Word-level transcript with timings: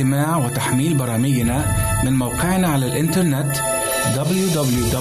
لاستماع 0.00 0.36
وتحميل 0.36 0.94
برامجنا 0.94 1.64
من 2.04 2.12
موقعنا 2.12 2.68
على 2.68 2.86
الإنترنت 2.86 3.56
www.awr.org 4.14 5.00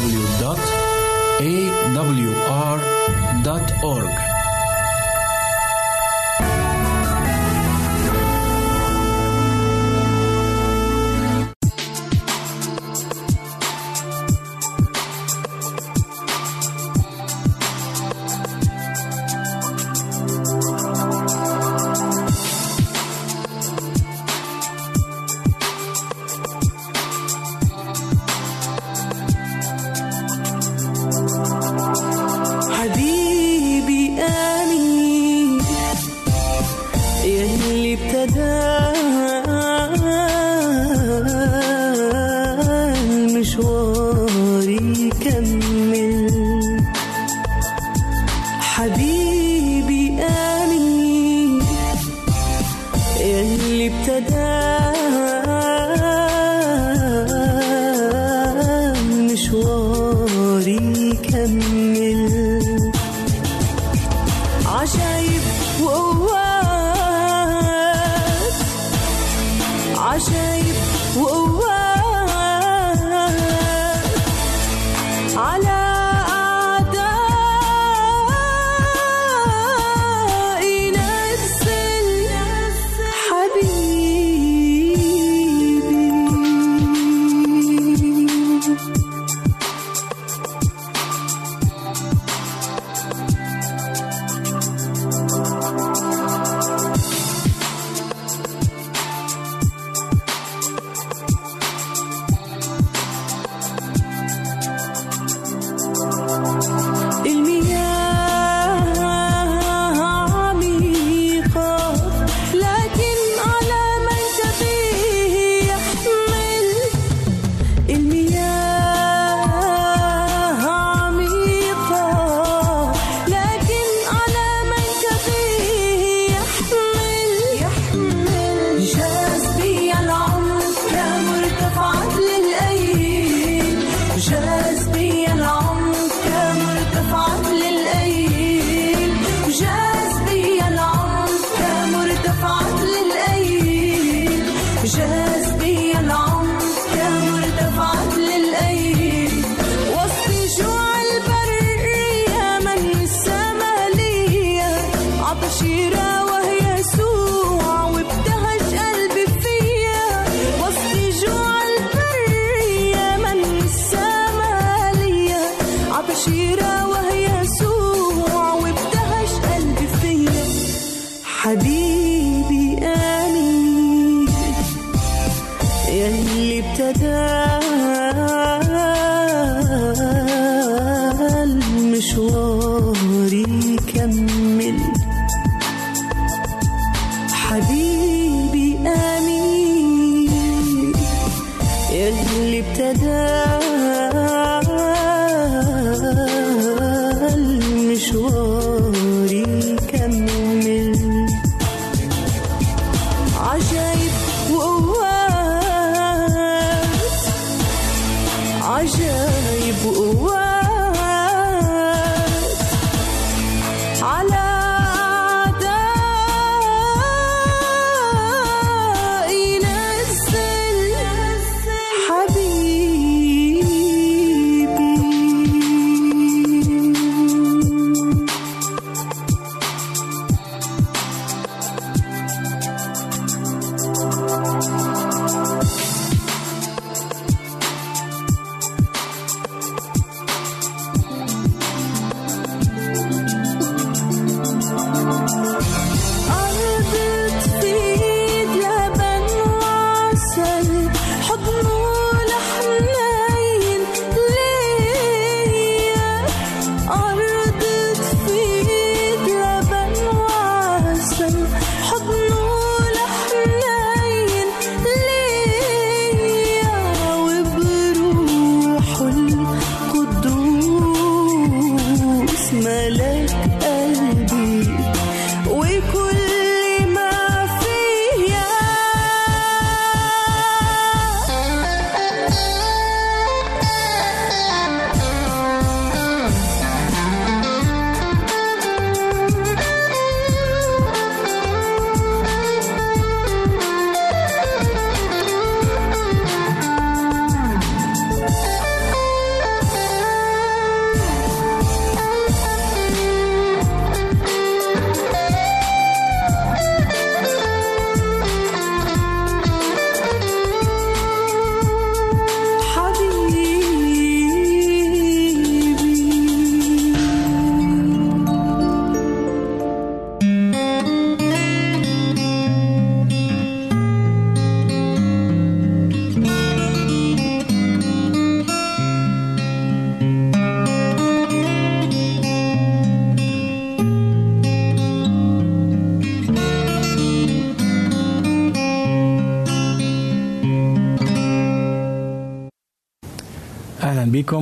peixe 166.09 166.88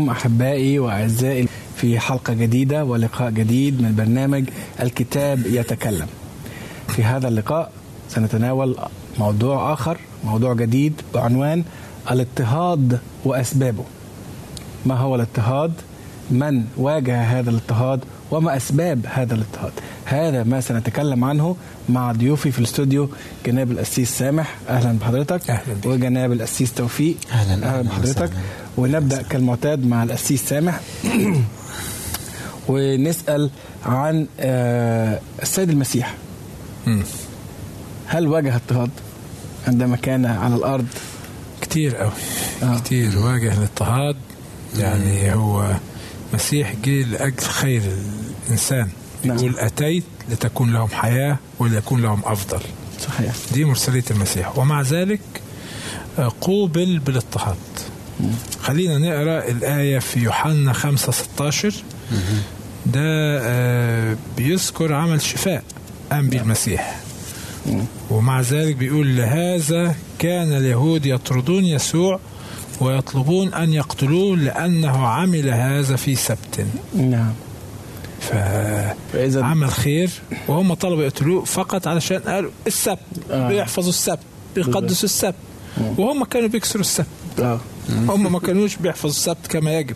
أحبائي 0.09 0.79
وأعزائي 0.79 1.47
في 1.75 1.99
حلقة 1.99 2.33
جديدة 2.33 2.83
ولقاء 2.85 3.29
جديد 3.29 3.81
من 3.81 3.95
برنامج 3.95 4.49
الكتاب 4.81 5.45
يتكلم. 5.45 6.07
في 6.87 7.03
هذا 7.03 7.27
اللقاء 7.27 7.71
سنتناول 8.09 8.75
موضوع 9.19 9.73
آخر، 9.73 9.97
موضوع 10.23 10.53
جديد 10.53 11.01
بعنوان 11.13 11.63
الاضطهاد 12.11 12.99
وأسبابه. 13.25 13.83
ما 14.85 14.95
هو 14.95 15.15
الاضطهاد؟ 15.15 15.73
من 16.31 16.65
واجه 16.77 17.21
هذا 17.21 17.49
الاضطهاد؟ 17.49 18.03
وما 18.31 18.57
أسباب 18.57 19.05
هذا 19.09 19.35
الاضطهاد؟ 19.35 19.71
هذا 20.09 20.43
ما 20.43 20.61
سنتكلم 20.61 21.23
عنه 21.23 21.55
مع 21.89 22.11
ضيوفي 22.11 22.51
في 22.51 22.59
الاستوديو 22.59 23.09
جناب 23.45 23.71
القسيس 23.71 24.17
سامح 24.17 24.55
أهلا 24.69 24.99
بحضرتك 24.99 25.49
أهلاً 25.49 25.73
بك. 25.73 25.85
وجناب 25.85 26.31
القسيس 26.31 26.73
توفيق 26.73 27.15
أهلاً، 27.31 27.53
أهلا 27.53 27.79
أهلاً 27.79 27.89
بحضرتك 27.89 28.23
وسهلاً. 28.29 28.41
ونبدأ 28.77 29.21
كالمعتاد 29.21 29.85
مع 29.85 30.03
القسيس 30.03 30.49
سامح 30.49 30.79
ونسأل 32.69 33.49
عن 33.85 34.27
آه، 34.39 35.19
السيد 35.41 35.69
المسيح. 35.69 36.15
هل 38.07 38.27
واجه 38.27 38.55
اضطهاد 38.55 38.89
عندما 39.67 39.95
كان 39.97 40.25
على 40.25 40.55
الأرض 40.55 40.85
كتير 41.61 41.95
قوي 41.95 42.11
آه. 42.63 42.79
كتير 42.79 43.17
واجه 43.19 43.53
الاضطهاد 43.53 44.15
يعني 44.79 45.33
هو 45.33 45.71
مسيح 46.33 46.73
جه 46.85 47.03
لأجل 47.03 47.37
خير 47.43 47.81
الإنسان. 48.47 48.89
يقول 49.25 49.59
أتيت 49.59 50.03
لتكون 50.29 50.73
لهم 50.73 50.87
حياة 50.87 51.37
وليكون 51.59 52.01
لهم 52.01 52.21
أفضل. 52.25 52.59
صحيح. 53.07 53.35
دي 53.53 53.65
مرسلية 53.65 54.03
المسيح. 54.11 54.57
ومع 54.57 54.81
ذلك 54.81 55.19
آه، 56.19 56.31
قوبل 56.41 56.99
بالاضطهاد. 56.99 57.55
خلينا 58.61 58.97
نقرأ 58.97 59.47
الآية 59.51 59.99
في 59.99 60.19
يوحنا 60.19 60.73
5 60.73 61.11
16 61.11 61.73
ده 62.85 63.01
آه، 63.41 64.17
بيذكر 64.37 64.93
عمل 64.93 65.21
شفاء 65.21 65.63
قام 66.11 66.29
به 66.29 66.41
المسيح. 66.41 66.99
ومع 68.09 68.41
ذلك 68.41 68.75
بيقول 68.75 69.17
لهذا 69.17 69.95
كان 70.19 70.53
اليهود 70.57 71.05
يطردون 71.05 71.65
يسوع 71.65 72.19
ويطلبون 72.81 73.53
أن 73.53 73.73
يقتلوه 73.73 74.37
لأنه 74.37 75.07
عمل 75.07 75.49
هذا 75.49 75.95
في 75.95 76.15
سبت. 76.15 76.65
نعم. 76.95 77.33
فاذا 79.13 79.41
فعمل 79.41 79.71
خير 79.71 80.09
وهم 80.47 80.73
طلبوا 80.73 81.03
يقتلوه 81.03 81.45
فقط 81.45 81.87
علشان 81.87 82.19
قالوا 82.19 82.51
السبت 82.67 82.99
آه. 83.31 83.47
بيحفظوا 83.47 83.89
السبت 83.89 84.19
بيقدسوا 84.55 85.09
السبت. 85.09 85.35
وهم 85.97 86.23
كانوا 86.23 86.49
بيكسروا 86.49 86.81
السبت. 86.81 87.07
آه. 87.39 87.59
هم 87.89 88.31
ما 88.31 88.39
كانوش 88.39 88.75
بيحفظوا 88.75 89.09
السبت 89.09 89.47
كما 89.49 89.79
يجب. 89.79 89.95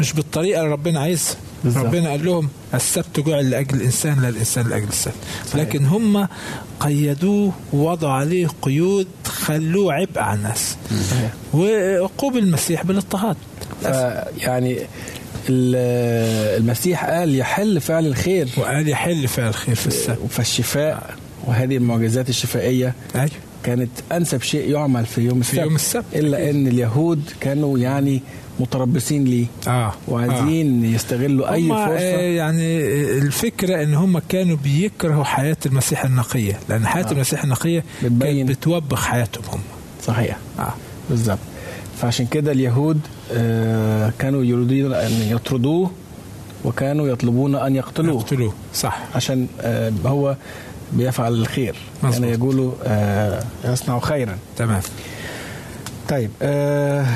مش 0.00 0.12
بالطريقة 0.12 0.60
اللي 0.60 0.72
ربنا 0.72 1.00
عايزها. 1.00 1.36
ربنا 1.64 2.10
قال 2.10 2.24
لهم 2.24 2.48
السبت 2.74 3.20
جعل 3.20 3.50
لأجل 3.50 3.76
الإنسان 3.76 4.20
لا 4.22 4.28
الإنسان 4.28 4.68
لأجل 4.68 4.88
السبت. 4.88 5.14
لكن 5.54 5.86
هم 5.86 6.28
قيدوه 6.80 7.52
ووضعوا 7.72 8.12
عليه 8.12 8.48
قيود 8.62 9.08
خلوه 9.26 9.94
عبء 9.94 10.18
على 10.18 10.38
الناس. 10.38 10.76
وقوبل 11.52 12.38
المسيح 12.38 12.84
بالإضطهاد. 12.84 13.36
يعني 14.38 14.78
المسيح 15.48 17.04
قال 17.04 17.36
يحل 17.36 17.80
فعل 17.80 18.06
الخير. 18.06 18.48
وقال 18.56 18.88
يحل 18.88 19.28
فعل 19.28 19.48
الخير 19.48 19.74
في 19.74 19.86
السبت 19.86 20.18
فالشفاء 20.30 21.14
وهذه 21.46 21.76
المعجزات 21.76 22.28
الشفائية 22.28 22.94
أيوه. 23.14 23.30
كانت 23.64 23.90
أنسب 24.12 24.42
شيء 24.42 24.70
يعمل 24.70 25.06
في 25.06 25.20
يوم 25.20 25.40
السبت. 25.40 25.58
يوم 25.58 25.74
السبت. 25.74 26.04
إلا 26.14 26.50
إن 26.50 26.66
اليهود 26.66 27.22
كانوا 27.40 27.78
يعني 27.78 28.22
متربصين 28.60 29.24
ليه. 29.24 29.46
آه. 29.68 29.92
وعايزين 30.08 30.84
يستغلوا 30.84 31.52
أي 31.52 31.62
هم 31.62 31.72
آه، 31.72 31.86
فرصه 31.86 32.04
يعني 32.20 32.80
الفكرة 33.18 33.82
إن 33.82 33.94
هم 33.94 34.18
كانوا 34.18 34.56
بيكرهوا 34.56 35.24
حياة 35.24 35.56
المسيح 35.66 36.04
النقية. 36.04 36.60
لأن 36.68 36.86
حياة 36.86 37.04
آه. 37.06 37.12
المسيح 37.12 37.44
النقية 37.44 37.84
بتبين. 38.02 38.46
كانت 38.46 38.58
بتوبخ 38.58 39.04
حياتهم 39.06 39.44
هم 39.52 39.60
صحيح. 40.06 40.36
آه. 40.58 40.74
بالظبط. 41.10 41.38
فعشان 42.00 42.26
كده 42.26 42.52
اليهود 42.52 43.00
آه، 43.06 43.13
كانوا 44.18 44.44
يريدون 44.44 44.92
أن 44.94 45.12
يطردوه 45.12 45.90
وكانوا 46.64 47.08
يطلبون 47.08 47.54
أن 47.54 47.76
يقتلوه. 47.76 48.20
يقتلوه 48.20 48.54
صح. 48.74 48.98
عشان 49.14 49.46
آه، 49.60 49.92
هو 50.06 50.36
بيفعل 50.92 51.32
الخير. 51.32 51.76
مظبوط. 52.02 52.20
كان 52.20 52.34
يقولوا 52.34 52.72
آه، 52.84 53.44
يصنع 53.64 53.98
خيرا. 53.98 54.38
تمام. 54.56 54.80
طيب 56.08 56.30
آه، 56.42 57.06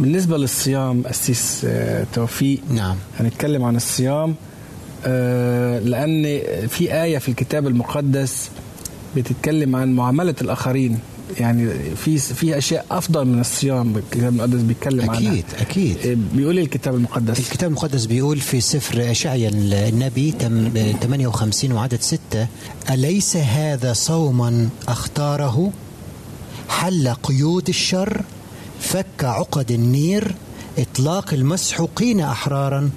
بالنسبة 0.00 0.38
للصيام 0.38 1.02
السيس 1.10 1.62
آه، 1.68 2.06
توفيق. 2.14 2.60
نعم. 2.70 2.96
هنتكلم 3.20 3.64
عن 3.64 3.76
الصيام 3.76 4.34
آه، 5.06 5.78
لأن 5.78 6.22
في 6.68 7.02
آية 7.02 7.18
في 7.18 7.28
الكتاب 7.28 7.66
المقدس 7.66 8.50
بتتكلم 9.16 9.76
عن 9.76 9.92
معاملة 9.96 10.34
الآخرين. 10.40 10.98
يعني 11.40 11.70
في 11.96 12.18
في 12.18 12.58
أشياء 12.58 12.86
أفضل 12.90 13.24
من 13.24 13.40
الصيام 13.40 13.96
الكتاب 13.96 14.28
المقدس 14.32 14.60
بيتكلم 14.60 15.10
عنها. 15.10 15.30
أكيد 15.30 15.44
أكيد. 15.60 15.96
آه، 16.06 16.16
بيقول 16.36 16.56
إيه 16.56 16.64
الكتاب 16.64 16.94
المقدس؟ 16.94 17.38
الكتاب 17.38 17.70
المقدس 17.70 18.06
بيقول 18.06 18.40
في 18.40 18.60
سفر 18.60 19.10
أشعيا 19.10 19.48
النبي 19.88 20.32
تم- 20.32 20.72
58 21.02 21.72
وعدد 21.72 22.00
6 22.02 22.46
أليس 22.90 23.36
هذا 23.36 23.92
صوما 23.92 24.68
أختاره؟ 24.88 25.72
حل 26.68 27.08
قيود 27.22 27.68
الشر 27.68 28.22
فك 28.80 29.06
عقد 29.24 29.70
النير 29.70 30.34
إطلاق 30.78 31.34
المسحوقين 31.34 32.20
أحرارا 32.20 32.90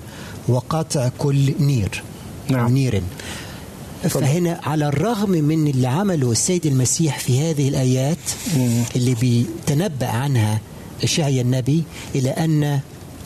وقطع 0.48 1.10
كل 1.18 1.54
نير. 1.60 2.04
نعم. 2.50 2.72
نير. 2.74 3.02
فهنا 4.10 4.60
على 4.64 4.88
الرغم 4.88 5.30
من 5.30 5.68
اللي 5.68 5.88
عمله 5.88 6.32
السيد 6.32 6.66
المسيح 6.66 7.20
في 7.20 7.42
هذه 7.52 7.70
الآيات 7.70 8.18
اللي 8.96 9.16
بيتنبأ 9.16 10.08
عنها 10.08 10.60
إشعيا 11.04 11.42
النبي 11.42 11.84
إلى 12.16 12.30
أن 12.30 12.80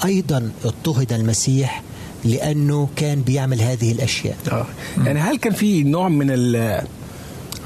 أيضا 0.06 0.52
اضطهد 0.66 1.14
المسيح 1.14 1.84
لأنه 2.26 2.90
كان 2.96 3.22
بيعمل 3.22 3.62
هذه 3.62 3.92
الأشياء. 3.92 4.38
آه. 4.52 4.66
يعني 5.06 5.20
هل 5.20 5.38
كان 5.38 5.54
في 5.54 5.84
نوع 5.84 6.10
من 6.10 6.28
ال- 6.32 6.84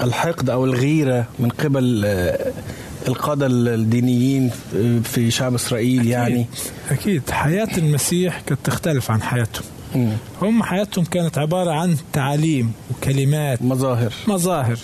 الحقد 0.01 0.49
أو 0.49 0.65
الغيرة 0.65 1.25
من 1.39 1.49
قبل 1.49 2.01
آه، 2.05 2.51
القادة 3.07 3.47
الدينيين 3.49 4.51
في 5.03 5.31
شعب 5.31 5.53
إسرائيل 5.55 6.07
يعني؟ 6.07 6.45
أكيد. 6.89 7.21
حياة 7.31 7.77
المسيح 7.77 8.39
كانت 8.47 8.59
تختلف 8.63 9.11
عن 9.11 9.21
حياتهم. 9.21 9.63
هم 10.41 10.63
حياتهم 10.63 11.05
كانت 11.05 11.37
عبارة 11.37 11.71
عن 11.71 11.97
تعاليم 12.13 12.71
وكلمات. 12.91 13.61
مظاهر. 13.61 14.13
مظاهر. 14.27 14.77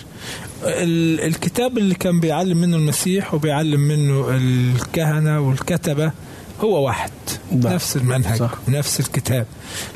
ال- 0.64 1.20
الكتاب 1.20 1.78
اللي 1.78 1.94
كان 1.94 2.20
بيعلم 2.20 2.58
منه 2.58 2.76
المسيح 2.76 3.34
وبيعلم 3.34 3.80
منه 3.80 4.26
الكهنة 4.30 5.40
والكتبة 5.40 6.12
هو 6.60 6.86
واحد. 6.86 7.10
ده. 7.52 7.74
نفس 7.74 7.96
المنهج 7.96 8.38
صح. 8.38 8.54
ونفس 8.68 9.00
الكتاب. 9.00 9.46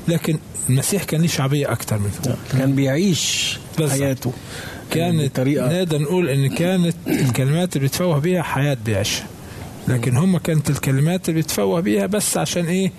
لكن 0.09 0.38
المسيح 0.71 1.04
كان 1.04 1.21
ليه 1.21 1.28
شعبية 1.28 1.73
أكتر 1.73 1.99
منه. 1.99 2.37
كان 2.52 2.75
بيعيش 2.75 3.59
بالظبط. 3.78 4.00
حياته 4.00 4.33
كانت 4.90 5.40
نقدر 5.40 5.99
نقول 5.99 6.28
إن 6.28 6.49
كانت 6.49 6.97
الكلمات 7.06 7.76
اللي 7.76 7.87
بيتفوه 7.88 8.18
بيها 8.18 8.42
حياة 8.42 8.76
بيعيشها. 8.87 9.26
لكن 9.88 10.16
هم 10.16 10.38
كانت 10.38 10.71
الكلمات 10.71 11.28
اللي 11.28 11.40
بيتفوه 11.40 11.80
بيها 11.80 12.06
بس 12.06 12.37
عشان 12.37 12.64
إيه؟ 12.66 12.92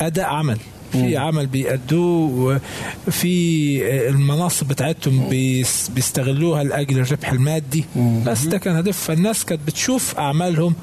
أداء 0.00 0.24
عمل. 0.26 0.58
في 0.92 1.16
عمل 1.16 1.46
بيأدوه 1.46 2.60
وفي 3.08 4.08
المناصب 4.08 4.68
بتاعتهم 4.68 5.28
بيس- 5.28 5.90
بيستغلوها 5.94 6.64
لأجل 6.64 6.98
الربح 6.98 7.32
المادي. 7.32 7.84
بس 8.26 8.42
ده 8.44 8.58
كان 8.58 8.76
هدف. 8.76 8.98
فالناس 8.98 9.44
كانت 9.44 9.60
بتشوف 9.66 10.18
أعمالهم 10.18 10.74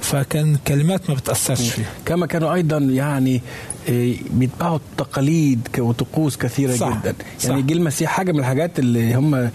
فكان 0.00 0.56
كلمات 0.68 1.10
ما 1.10 1.14
بتأثرش 1.16 1.68
فيها. 1.70 1.86
كما 2.06 2.26
كانوا 2.26 2.54
أيضا 2.54 2.78
يعني 2.78 3.40
إيه، 3.88 4.16
بيتبعوا 4.30 4.78
تقاليد 4.98 5.68
ك- 5.72 5.78
وطقوس 5.78 6.36
كثيرة 6.36 6.76
صح، 6.76 6.98
جدا. 7.02 7.14
صح. 7.38 7.48
يعني 7.50 7.62
جه 7.62 7.72
المسيح 7.72 8.10
حاجة 8.10 8.32
من 8.32 8.38
الحاجات 8.40 8.78
اللي 8.78 9.14
هم 9.14 9.50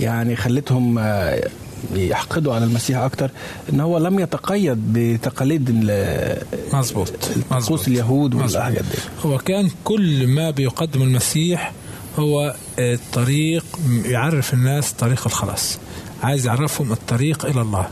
يعني 0.00 0.36
خلتهم 0.36 0.98
آه، 0.98 1.48
يحقدوا 1.94 2.54
على 2.54 2.64
المسيح 2.64 2.98
أكتر 2.98 3.30
إن 3.72 3.80
هو 3.80 3.98
لم 3.98 4.18
يتقيد 4.18 4.78
بتقاليد 4.92 5.66
ال- 5.72 6.42
مظبوط 6.72 7.08
طقوس 7.50 7.52
مظبوط. 7.62 7.88
اليهود 7.88 8.34
دي 8.82 8.98
هو 9.26 9.38
كان 9.38 9.70
كل 9.84 10.26
ما 10.26 10.50
بيقدم 10.50 11.02
المسيح 11.02 11.72
هو 12.18 12.54
الطريق 12.78 13.64
يعرف 14.04 14.54
الناس 14.54 14.92
طريق 14.92 15.22
الخلاص 15.26 15.78
عايز 16.22 16.46
يعرفهم 16.46 16.92
الطريق 16.92 17.46
إلى 17.46 17.60
الله 17.60 17.86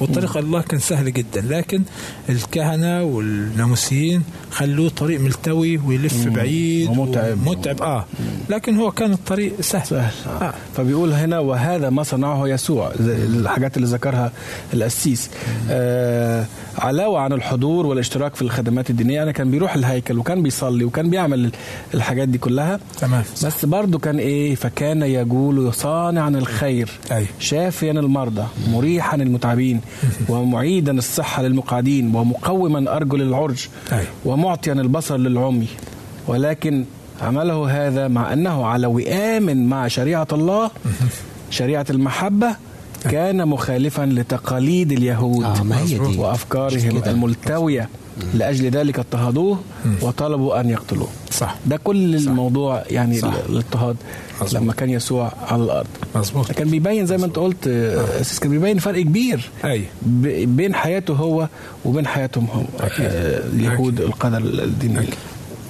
والطريق 0.00 0.36
الله 0.36 0.62
كان 0.62 0.80
سهل 0.80 1.12
جدا 1.12 1.40
لكن 1.48 1.82
الكهنة 2.28 3.02
والناموسيين 3.02 4.22
خلوه 4.50 4.88
طريق 4.88 5.20
ملتوي 5.20 5.76
ويلف 5.78 6.28
بعيد 6.28 6.88
ومتعب. 6.88 7.38
متعب 7.48 7.82
آه. 7.82 8.04
لكن 8.50 8.76
هو 8.76 8.90
كان 8.90 9.12
الطريق 9.12 9.60
سهل, 9.60 9.86
سهل. 9.86 10.12
آه. 10.26 10.44
آه. 10.44 10.54
فبيقول 10.76 11.12
هنا 11.12 11.38
وهذا 11.38 11.90
ما 11.90 12.02
صنعه 12.02 12.48
يسوع 12.48 12.92
الحاجات 13.00 13.76
اللي 13.76 13.88
ذكرها 13.88 14.32
القسيس 14.74 15.30
آه 15.70 16.46
علاوة 16.78 17.20
عن 17.20 17.32
الحضور 17.32 17.86
والاشتراك 17.86 18.34
في 18.34 18.42
الخدمات 18.42 18.90
الدينية 18.90 19.14
يعني 19.14 19.32
كان 19.32 19.50
بيروح 19.50 19.74
الهيكل 19.74 20.18
وكان 20.18 20.42
بيصلي 20.42 20.84
وكان 20.84 21.10
بيعمل 21.10 21.50
الحاجات 21.94 22.28
دي 22.28 22.38
كلها 22.38 22.80
تمام 22.98 23.24
بس 23.44 23.64
برضه 23.64 23.98
كان 23.98 24.18
إيه 24.18 24.54
فكان 24.54 25.02
يقول 25.02 25.74
صانعا 25.74 26.28
الخير 26.28 26.90
أي. 27.12 27.26
شافيا 27.38 27.92
المرضى 27.92 28.44
مريحا 28.68 29.16
المتعبين 29.16 29.80
ومعيدا 30.28 30.98
الصحة 30.98 31.42
للمقعدين 31.42 32.14
ومقوما 32.16 32.96
أرجل 32.96 33.22
العرج 33.22 33.66
أي. 33.92 34.04
ومعطيا 34.24 34.72
البصر 34.72 35.16
للعمي 35.16 35.68
ولكن 36.28 36.84
عمله 37.22 37.86
هذا 37.86 38.08
مع 38.08 38.32
أنه 38.32 38.66
على 38.66 38.86
وئام 38.86 39.68
مع 39.68 39.88
شريعة 39.88 40.28
الله 40.32 40.70
شريعة 41.50 41.86
المحبة 41.90 42.56
كان 43.02 43.48
مخالفا 43.48 44.02
لتقاليد 44.02 44.92
اليهود 44.92 45.44
آه، 45.44 45.62
ما 45.62 45.78
هي 45.80 45.84
دي. 45.86 45.98
كده. 47.00 47.10
الملتوية 47.10 47.88
لأجل 48.34 48.70
ذلك 48.70 48.98
اضطهدوه 48.98 49.58
وطلبوا 50.02 50.60
أن 50.60 50.70
يقتلوه. 50.70 51.08
صح. 51.30 51.56
ده 51.66 51.76
كل 51.76 52.14
الموضوع 52.16 52.82
يعني 52.90 53.18
صح. 53.20 53.34
الاضطهاد. 53.48 53.96
لما 54.52 54.72
كان 54.72 54.90
يسوع 54.90 55.32
على 55.48 55.62
الأرض. 55.64 55.86
مظبوط. 56.14 56.52
كان 56.52 56.70
بيبين 56.70 57.06
زي 57.06 57.16
ما 57.16 57.26
أنت 57.26 57.36
قلت 57.36 57.66
آه، 57.68 58.04
كان 58.40 58.50
بيبين 58.50 58.78
فرق 58.78 59.00
كبير 59.02 59.50
ب- 60.02 60.56
بين 60.56 60.74
حياته 60.74 61.14
هو 61.14 61.48
وبين 61.84 62.06
حياتهم 62.06 62.46
هم. 62.54 62.64
آه، 62.80 62.88
اليهود 63.46 64.00
القدر 64.00 64.38
الديني 64.38 65.06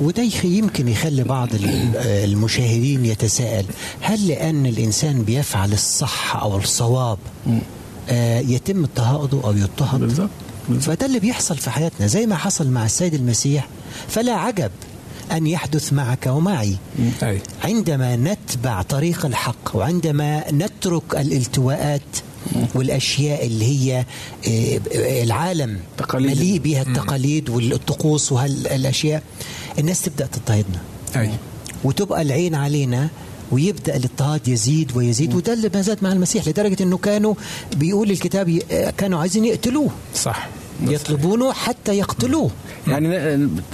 وده 0.01 0.23
يمكن 0.45 0.89
يخلي 0.89 1.25
بعض 1.25 1.55
ال- 1.55 1.97
المشاهدين 1.97 3.05
يتساءل 3.05 3.65
هل 4.01 4.29
لأن 4.29 4.67
الإنسان 4.67 5.23
بيفعل 5.23 5.73
الصح 5.73 6.37
أو 6.37 6.57
الصواب 6.59 7.19
آه، 8.09 8.41
يتم 8.41 8.85
اضطهاده 8.85 9.41
أو 9.45 9.53
يضطهد؟ 9.53 10.01
بالظبط. 10.01 10.31
فده 10.81 11.07
اللي 11.07 11.19
بيحصل 11.21 11.57
في 11.59 11.71
حياتنا 11.71 12.07
زي 12.07 12.27
ما 12.27 12.37
حصل 12.37 12.69
مع 12.71 12.85
السيد 12.85 13.15
المسيح 13.15 13.69
فلا 14.09 14.33
عجب 14.33 14.71
أن 15.33 15.47
يحدث 15.47 15.93
معك 15.93 16.27
ومعي. 16.27 16.77
عندما 17.65 18.17
نتبع 18.17 18.83
طريق 18.83 19.27
الحق 19.27 19.77
وعندما 19.77 20.45
نترك 20.53 21.03
الالتواءات 21.15 22.01
والأشياء 22.75 23.47
اللي 23.47 23.65
هي 23.65 24.05
آه، 24.49 25.23
العالم 25.23 25.79
تقاليد. 25.99 26.31
مليء 26.39 26.59
بها 26.59 26.83
التقاليد 26.83 27.49
والطقوس 27.51 28.33
وهالاشياء 28.33 29.23
الناس 29.79 30.03
تبدأ 30.03 30.27
تضطهدنا. 30.27 30.81
وتبقى 31.85 32.23
العين 32.23 32.55
علينا 32.55 33.09
ويبدأ 33.53 33.97
الاضطهاد 33.97 34.49
يزيد 34.49 34.97
ويزيد 34.97 35.35
وده 35.35 35.53
اللي 35.53 35.71
ما 35.75 35.83
زاد 35.83 35.99
مع 36.03 36.13
المسيح 36.13 36.49
لدرجة 36.49 36.83
إنه 36.83 36.97
كانوا 36.97 37.35
بيقول 37.77 38.11
الكتاب 38.11 38.59
آه، 38.71 38.91
كانوا 38.91 39.19
عايزين 39.21 39.45
يقتلوه. 39.45 39.91
صح. 40.15 40.49
يطلبونه 40.87 41.53
حتى 41.53 41.99
يقتلوه. 41.99 42.51
يعني 42.89 43.09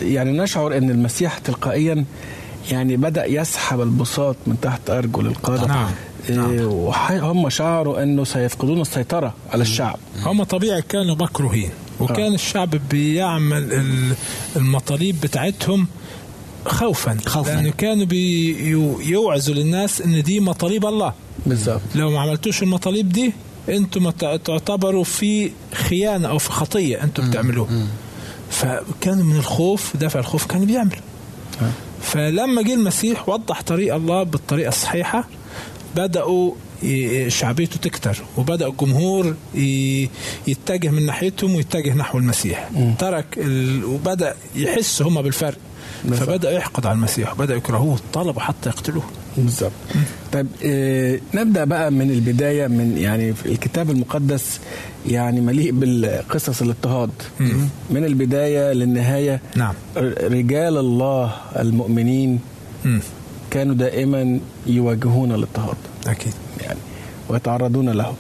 يعني 0.03 0.39
نشعر 0.39 0.77
إن 0.77 0.91
المسيح 0.91 1.39
تلقائيا 1.39 2.05
يعني 2.71 2.97
بدأ 2.97 3.27
يسحب 3.27 3.81
البساط 3.81 4.37
من 4.47 4.57
تحت 4.63 4.91
أرجل 4.91 5.27
القاده 5.27 5.67
نعم. 5.67 5.91
نعم. 6.31 6.61
وهم 6.61 7.49
شعروا 7.49 8.03
إنه 8.03 8.25
سيفقدون 8.25 8.81
السيطرة 8.81 9.35
على 9.53 9.63
الشعب. 9.63 9.99
هم 10.23 10.43
طبيعي 10.43 10.83
كانوا 10.83 11.15
مكروهين 11.15 11.71
وكان 12.01 12.35
الشعب 12.35 12.71
بيعمل 12.91 13.73
ال- 13.73 14.15
المطالب 14.57 15.21
بتاعتهم 15.21 15.87
خوفا 16.67 17.17
خوفاً. 17.27 17.51
لأنه 17.51 17.71
كانوا 17.71 18.07
بيوعزوا 18.07 19.55
للناس 19.55 20.01
إن 20.01 20.23
دي 20.23 20.41
مطالب 20.41 20.87
الله. 20.87 21.13
بالظبط 21.47 21.81
لو 21.95 22.11
ما 22.11 22.21
عملتوش 22.21 22.63
المطالب 22.63 23.09
دي 23.09 23.33
أنتم 23.69 24.11
تعتبروا 24.11 25.05
في 25.05 25.51
خيانة 25.75 26.29
أو 26.29 26.39
في 26.39 26.51
خطية 26.51 27.03
أنتم 27.05 27.31
بتعملوها. 27.31 27.87
فكانوا 28.51 29.25
من 29.25 29.37
الخوف 29.37 29.97
دافع 29.97 30.21
الخوف 30.21 30.47
كانوا 30.47 30.67
بيعملوا. 30.67 30.99
فلما 32.03 32.63
جه 32.63 32.75
المسيح 32.75 33.29
وضح 33.29 33.63
طريق 33.63 33.95
الله 33.95 34.23
بالطريقة 34.23 34.69
الصحيحة. 34.69 35.29
بدأوا 35.97 36.53
ي- 36.83 37.31
شعبيته 37.31 37.77
تكتر 37.77 38.23
وبدأ 38.37 38.67
الجمهور 38.69 39.35
يتجه 40.47 40.89
من 40.91 41.07
ناحيتهم 41.07 41.55
ويتجه 41.55 41.95
نحو 41.95 42.19
المسيح. 42.19 42.71
ترك 42.99 43.25
ال... 43.39 43.85
وبدأ 43.85 44.35
يحس 44.57 45.03
هم 45.03 45.23
بالفرق. 45.23 45.59
فبدأ 46.13 46.51
يحقد 46.51 46.87
على 46.87 46.95
المسيح 46.97 47.33
وبدا 47.33 47.55
يكرهوه 47.55 47.99
طلبوا 48.13 48.41
حتى 48.41 48.69
يقتلوه. 48.69 49.03
بالظبط. 49.37 49.73
طيب 50.33 50.47
آه 50.65 51.21
نبدأ 51.35 51.65
بقى 51.65 51.91
من 51.91 52.11
البداية 52.11 52.67
من 52.67 52.99
يعني 52.99 53.35
في 53.35 53.47
الكتاب 53.47 53.91
المقدس 53.91 54.61
يعني 55.07 55.41
مليء 55.41 55.73
بالقصص 55.73 56.63
الاضطهاد. 56.63 57.11
من 57.91 58.05
البداية 58.05 58.73
للنهاية 58.73 59.41
نعم. 59.57 59.75
رجال 60.23 60.77
الله 60.79 61.35
المؤمنين 61.59 62.41
مم. 62.85 63.01
كانوا 63.57 63.75
دائما 63.75 64.41
يواجهون 64.67 65.33
الاضطهاد. 65.33 65.77
أكيد. 66.07 66.33
يعني 66.61 66.79
ويتعرضون 67.29 67.89
له. 67.89 68.15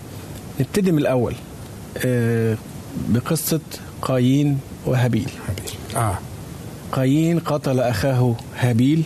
نبتدي 0.61 0.93
من 0.93 0.99
الأول. 0.99 1.35
آه 2.05 2.57
بقصة 3.09 3.61
قايين 4.03 4.59
وهابيل. 4.87 5.29
حبيبي 5.49 5.73
آه. 5.97 6.19
قايين 6.93 7.39
قتل 7.39 7.81
أخاه 7.81 8.35
هابيل. 8.57 9.03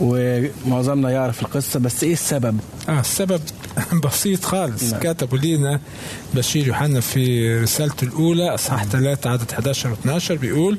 ومعظمنا 0.00 1.10
يعرف 1.10 1.42
القصة 1.42 1.80
بس 1.80 2.04
إيه 2.04 2.12
السبب؟ 2.12 2.58
آه 2.88 3.00
السبب 3.00 3.40
بسيط 4.04 4.44
خالص. 4.44 4.92
نعم. 4.92 5.00
كتبوا 5.00 5.38
لنا 5.38 5.80
بشير 6.34 6.66
يوحنا 6.66 7.00
في 7.00 7.54
رسالته 7.62 8.04
الأولى 8.04 8.54
أصحاح 8.54 8.84
3 8.84 9.30
عدد 9.30 9.50
11 9.52 9.90
و 9.90 9.92
12 9.92 10.34
بيقول 10.36 10.78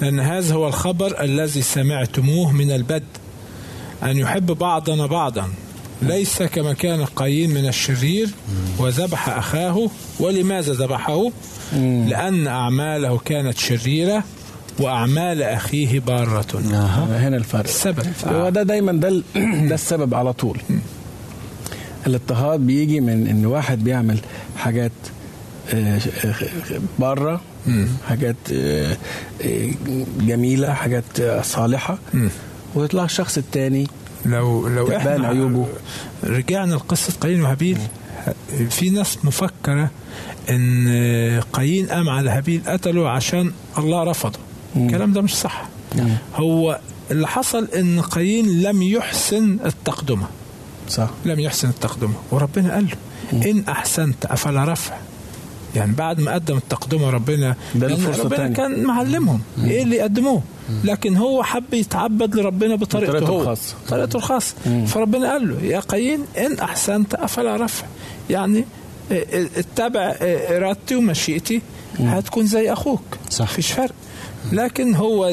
لأن 0.00 0.20
هذا 0.20 0.54
هو 0.54 0.68
الخبر 0.68 1.20
الذي 1.20 1.62
سمعتموه 1.62 2.52
من 2.52 2.70
البدء. 2.70 3.02
أن 4.02 4.16
يحب 4.16 4.46
بعضنا 4.46 5.06
بعضا. 5.06 5.48
ليس 6.02 6.42
كما 6.42 6.72
كان 6.72 7.04
قايين 7.04 7.50
من 7.50 7.68
الشرير 7.68 8.28
وذبح 8.78 9.28
أخاه. 9.28 9.90
ولماذا 10.20 10.72
ذبحه؟ 10.72 11.30
لأن 12.08 12.46
أعماله 12.46 13.18
كانت 13.18 13.58
شريرة 13.58 14.24
وأعمال 14.78 15.42
أخيه 15.42 16.00
بارة. 16.00 16.62
آه. 16.74 17.18
هنا 17.28 17.36
الفرق. 17.36 17.64
السبب. 17.64 18.06
هو 18.26 18.48
ده 18.48 18.62
دايما 18.62 18.92
ده 18.92 19.08
ده 19.68 19.74
السبب 19.74 20.14
على 20.14 20.32
طول. 20.32 20.58
الاضطهاد 22.06 22.60
بيجي 22.60 23.00
من 23.00 23.26
إن 23.26 23.46
واحد 23.46 23.84
بيعمل 23.84 24.18
حاجات 24.56 24.92
آه، 25.74 26.00
آه، 26.24 26.34
بره 26.98 27.40
حاجات 28.08 28.36
آه، 28.52 28.96
آه، 29.44 29.70
جميلة 30.20 30.72
حاجات 30.72 31.20
آه، 31.20 31.42
صالحه. 31.42 31.98
ويطلع 32.74 33.04
الشخص 33.04 33.38
التاني 33.38 33.86
لو 34.26 34.68
لو 34.68 34.96
إحنا 34.96 35.28
عيوبه. 35.28 35.66
رجعنا 36.24 36.74
لقصة 36.74 37.12
قايين 37.20 37.42
وهابيل. 37.42 37.78
في 38.70 38.90
ناس 38.90 39.18
مفكرة 39.24 39.90
إن 40.50 41.42
قايين 41.52 41.86
قام 41.86 42.08
على 42.08 42.30
هابيل 42.30 42.62
قتله 42.66 43.08
عشان 43.10 43.52
الله 43.78 44.04
رفضه. 44.04 44.38
الكلام 44.76 45.12
ده 45.12 45.22
مش 45.22 45.34
صح. 45.34 45.64
هو 46.34 46.80
اللي 47.10 47.28
حصل 47.28 47.64
إن 47.64 48.00
قايين 48.00 48.62
لم 48.62 48.82
يحسن 48.82 49.58
التقدمة. 49.64 50.26
صح. 50.88 51.10
لم 51.24 51.40
يحسن 51.40 51.68
التقدمة. 51.68 52.14
وربنا 52.30 52.74
قال 52.74 52.86
له 53.32 53.50
إن 53.50 53.64
أحسنت 53.68 54.24
أفلا 54.24 54.72
رفع؟ 54.72 54.96
يعني 55.76 55.92
بعد 55.92 56.20
ما 56.20 56.32
قدم 56.34 56.56
التقدمه 56.56 57.10
ربنا 57.10 57.54
ده 57.74 57.86
الفرصة 57.86 58.22
ربنا 58.24 58.46
التانية. 58.46 58.54
كان 58.74 58.82
معلمهم. 58.84 59.40
إيه 59.64 59.82
اللي 59.82 59.96
يقدموه؟ 59.96 60.42
لكن 60.84 61.16
هو 61.16 61.42
حب 61.42 61.74
يتعبد 61.74 62.34
لربنا 62.34 62.74
بطريقته 62.76 63.26
هو. 63.26 63.40
الخاصة. 63.40 63.74
طريقته 63.88 64.16
الخاصة. 64.16 64.54
فربنا 64.86 65.32
قال 65.32 65.48
له 65.48 65.62
يا 65.66 65.80
قايين 65.80 66.20
إن 66.38 66.58
أحسنت 66.58 67.14
أفلا 67.14 67.56
رفع. 67.64 67.86
يعني 68.30 68.64
آه، 69.12 69.14
آه، 69.32 69.46
اتبع 69.56 70.00
آه، 70.22 70.56
إرادتي 70.56 70.94
ومشيئتي 70.96 71.62
هتكون 71.98 72.46
زي 72.46 72.72
أخوك. 72.72 73.02
صح. 73.30 73.44
مفيش 73.44 73.72
فرق. 73.72 73.94
لكن 74.52 74.94
هو 74.94 75.28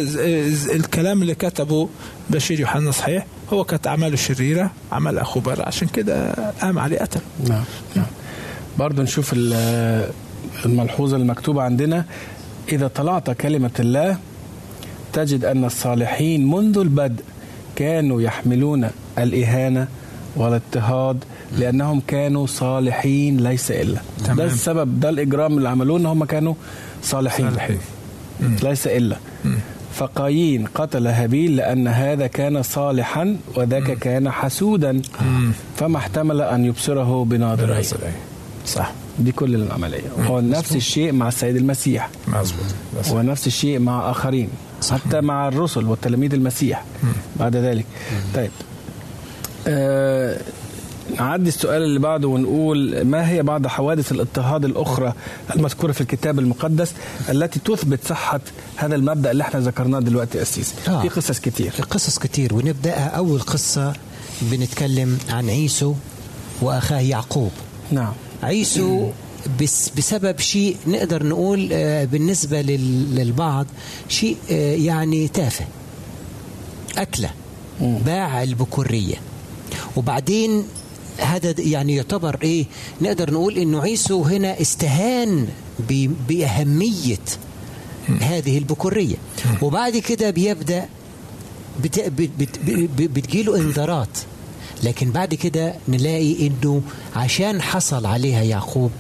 الكلام 0.76 1.22
اللي 1.22 1.36
كتبه 1.36 1.90
بشير 2.30 2.60
يوحنا 2.60 2.92
صحيح 2.92 3.26
هو 3.54 3.64
كانت 3.64 3.88
أعماله 3.88 4.16
شريرة 4.16 4.72
عمل 4.92 5.18
اخوه 5.18 5.44
بر 5.44 5.62
عشان 5.68 5.88
كده 5.88 6.32
قام 6.62 6.80
عليه 6.80 7.00
قتل 7.00 7.20
نعم. 7.50 7.64
نعم. 7.96 8.06
برضه 8.78 9.04
نشوف 9.04 9.32
ال- 9.34 10.10
الملحوظة 10.66 11.18
المكتوبة 11.18 11.62
عندنا 11.62 12.06
إذا 12.72 12.88
طلعت 12.88 13.32
كلمة 13.32 13.72
الله 13.80 14.18
تجد 15.14 15.46
أن 15.46 15.66
الصالحين 15.66 16.52
منذ 16.52 16.78
البدء 16.78 17.24
كانوا 17.76 18.22
يحملون 18.22 18.90
الإهانة 19.18 19.88
والاضطهاد 20.36 21.24
لأنهم 21.58 22.02
كانوا 22.08 22.48
صالحين 22.48 23.38
ليس 23.38 23.72
إلا. 23.72 24.00
تمام. 24.26 24.38
ده 24.38 24.46
السبب 24.46 25.00
ده 25.00 25.10
الإجرام 25.10 25.58
اللي 25.58 25.70
عملوه 25.70 25.98
إن 26.00 26.06
هم 26.06 26.24
كانوا 26.26 26.54
صالحين, 27.04 27.50
صالحين. 27.50 27.78
ليس 28.64 28.88
إلا. 28.88 29.16
فقايين 29.94 30.66
قتل 30.66 31.08
هابيل 31.08 31.56
لأن 31.56 31.88
هذا 31.88 32.28
كان 32.28 32.62
صالحا 32.64 33.38
وذاك 33.56 33.92
كان 33.92 34.32
حسودا. 34.32 35.02
فما 35.78 35.98
احتمل 35.98 36.42
أن 36.42 36.66
يبصره 36.66 37.26
بناظريه 37.26 37.84
صح. 38.66 38.92
دي 39.20 39.32
كل 39.32 39.56
العملية. 39.56 40.10
هو 40.28 40.40
نفس 40.40 40.76
الشيء 40.76 41.12
مع 41.12 41.28
السيد 41.28 41.56
المسيح. 41.56 42.10
مظبوط. 42.28 42.66
ونفس 43.12 43.48
الشيء 43.48 43.80
مع 43.80 44.12
آخرين. 44.12 44.50
حتى 44.92 45.22
مع 45.22 45.48
الرسل 45.48 45.86
والتلاميذ 45.86 46.34
المسيح 46.34 46.84
بعد 47.40 47.56
ذلك. 47.56 47.86
طيب. 48.36 48.52
آه 49.68 50.42
نعدي 51.18 51.50
السؤال 51.50 51.82
اللي 51.82 52.00
بعده 52.00 52.28
ونقول 52.28 53.02
ما 53.02 53.30
هي 53.30 53.44
بعض 53.44 53.68
حوادث 53.68 54.12
الاضطهاد 54.12 54.66
الأخرى 54.66 55.14
المذكورة 55.56 55.92
في 55.92 56.02
الكتاب 56.02 56.40
المقدس 56.40 56.94
التي 57.30 57.60
تثبت 57.60 58.00
صحة 58.08 58.40
هذا 58.76 58.96
المبدأ 58.96 59.32
اللي 59.32 59.44
إحنا 59.44 59.60
ذكرناه 59.60 60.00
دلوقتي 60.00 60.38
يا 60.38 60.44
أسيس؟ 60.44 60.74
آه. 60.88 61.02
في 61.02 61.10
قصص 61.10 61.40
كتير. 61.40 61.72
قصص 61.90 62.20
كتير. 62.20 62.54
ونبدأها 62.54 63.08
أول 63.08 63.40
قصة 63.40 63.94
بنتكلم 64.42 65.18
عن 65.30 65.50
عيسو 65.50 65.94
وأخاه 66.62 67.00
يعقوب. 67.00 67.52
نعم. 67.92 68.14
عيسو 68.44 69.08
بس 69.62 69.90
بسبب 69.98 70.40
شيء 70.40 70.78
نقدر 70.88 71.24
نقول 71.26 71.70
آه، 71.72 72.06
بالنسبة 72.06 72.62
لل- 72.62 73.16
للبعض 73.16 73.66
شيء 74.10 74.38
آه، 74.52 74.76
يعني 74.76 75.28
تافه. 75.28 75.66
أكلة 76.98 77.30
باع 77.82 78.44
البكورية. 78.44 79.16
وبعدين 79.96 80.64
هذا 81.18 81.56
يعني 81.58 81.96
يعتبر 81.96 82.38
إيه 82.44 82.66
نقدر 83.02 83.34
نقول 83.34 83.58
إنه 83.58 83.82
عيسو 83.82 84.24
هنا 84.24 84.62
استهان 84.62 85.48
ب- 85.90 86.12
بأهمية 86.28 87.18
هذه 88.22 88.58
البكورية. 88.58 89.16
وبعد 89.62 89.98
كده. 89.98 90.30
بت... 90.30 90.88
بت... 91.84 92.30
بت... 92.40 92.60
بتجيله 93.02 93.56
انذارات. 93.56 94.18
لكن 94.84 95.12
بعد 95.12 95.34
كده 95.34 95.74
نلاقي 95.88 96.48
إنه 96.48 96.82
عشان 97.16 97.62
حصل 97.62 98.06
عليها 98.06 98.44
يعقوب 98.44 98.92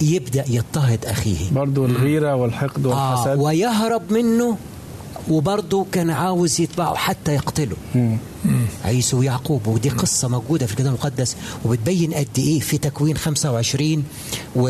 يبدأ 0.00 0.44
يضطهد 0.48 1.06
أخيه. 1.06 1.50
برضو 1.52 1.84
الغيرة 1.86 2.34
والحقد 2.34 2.86
آه 2.86 3.10
والحسد. 3.10 3.38
ويهرب 3.40 4.12
منه 4.12 4.56
وبرضه 5.30 5.86
كان 5.92 6.10
عاوز 6.10 6.60
يتبعه 6.60 6.94
حتى 6.94 7.34
يقتله. 7.34 7.76
عيسو 8.84 9.18
ويعقوب 9.18 9.66
ودي 9.66 9.88
قصة 9.88 10.28
موجودة 10.28 10.66
في 10.66 10.72
الكتاب 10.72 10.86
المقدس 10.88 11.36
وبتبين 11.64 12.14
قد 12.14 12.28
إيه 12.38 12.60
في 12.60 12.78
تكوين 12.78 13.16
25 13.16 14.04
و 14.56 14.68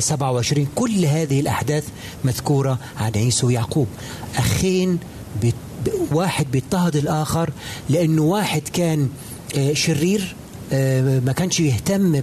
27 0.00 0.66
كل 0.74 1.04
هذه 1.04 1.40
الأحداث 1.40 1.84
مذكورة 2.24 2.78
عن 3.00 3.12
عيسو 3.16 3.46
ويعقوب. 3.46 3.86
أخين 4.36 4.98
بت... 5.42 5.54
ب- 5.86 6.14
واحد 6.14 6.50
بيضطهد 6.50 6.96
الآخر 6.96 7.50
لأنه 7.90 8.22
واحد 8.22 8.62
كان 8.72 9.00
آه، 9.02 9.08
شرير 9.72 10.34
آه، 10.72 11.20
ما 11.20 11.32
كانش 11.32 11.60
يهتم 11.60 12.22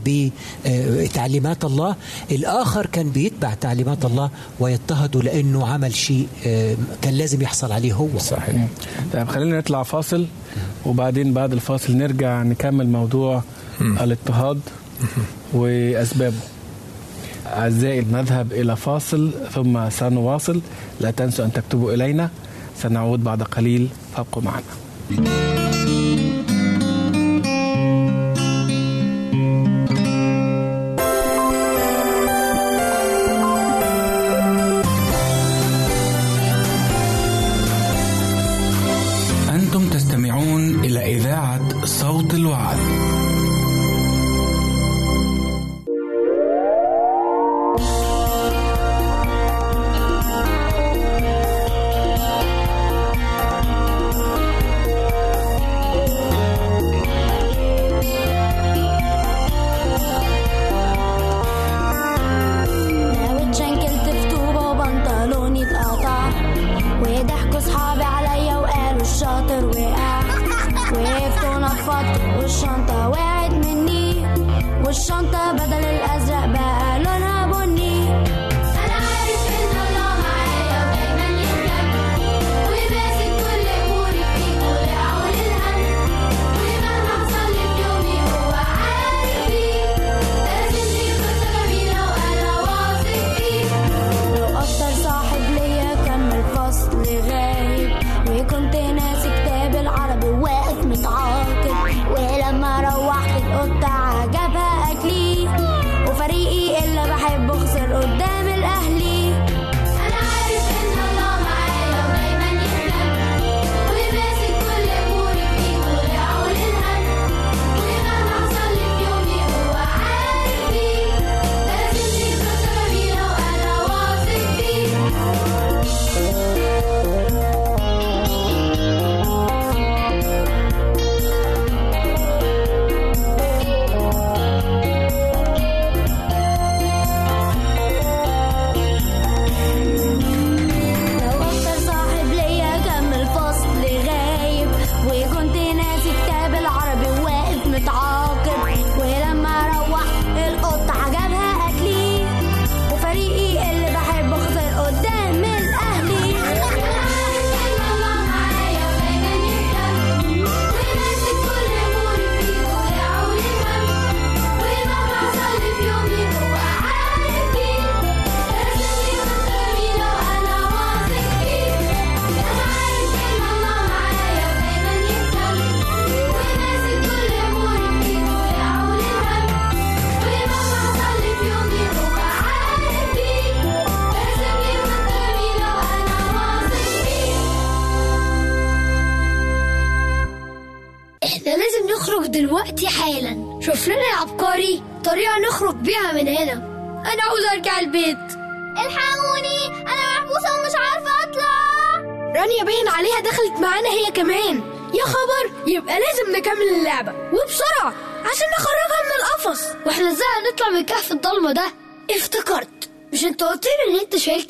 بتعليمات 0.66 1.66
الله. 1.66 1.96
الآخر 2.32 2.86
كان 2.86 3.10
بيتبع 3.10 3.54
تعليمات 3.54 4.06
الله 4.06 4.30
ويضطهده 4.60 5.22
لأنه 5.22 5.68
عمل 5.68 5.96
شيء 5.96 6.28
آه، 6.46 6.76
كان 7.02 7.14
لازم 7.14 7.42
يحصل 7.42 7.72
عليه 7.72 7.94
هو. 7.94 8.20
صحيح. 8.20 8.68
طيب 9.14 9.28
خلينا 9.28 9.58
نطلع 9.58 9.84
فاصل 9.84 10.26
وبعدين 10.86 11.34
بعد 11.34 11.54
الفاصل 11.54 11.98
نرجع 11.98 12.44
نكمل 12.44 12.88
موضوع 12.88 13.44
الاضطهاد 13.82 14.60
وأسبابه. 15.54 16.38
أعزائي 17.48 18.02
نذهب 18.02 18.52
إلى 18.52 18.76
فاصل 18.76 19.32
ثم 19.54 19.90
سنواصل. 19.90 20.62
لا 21.02 21.12
تنسوا 21.12 21.46
أن 21.46 21.54
تكتبوا 21.54 21.94
إلينا. 21.94 22.30
سنعود 22.82 23.24
بعد 23.24 23.44
قليل. 23.44 23.88
فابقوا 24.16 24.44
معنا. 24.44 25.55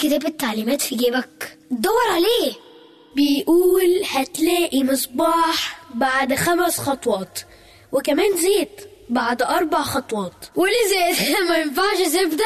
كتاب 0.05 0.25
التعليمات 0.25 0.81
في 0.81 0.95
جيبك. 0.95 1.57
دور 1.71 2.01
عليه. 2.13 2.53
بيقول 3.15 4.03
هتلاقي 4.11 4.83
مصباح 4.83 5.79
بعد 5.93 6.35
خمس 6.35 6.77
خطوات 6.79 7.39
وكمان 7.91 8.37
زيت 8.37 8.81
بعد 9.09 9.41
أربع 9.41 9.81
خطوات. 9.81 10.45
وليه 10.55 10.73
زيت؟ 10.89 11.35
ما 11.49 11.57
ينفعش 11.57 11.97
زبده 12.07 12.45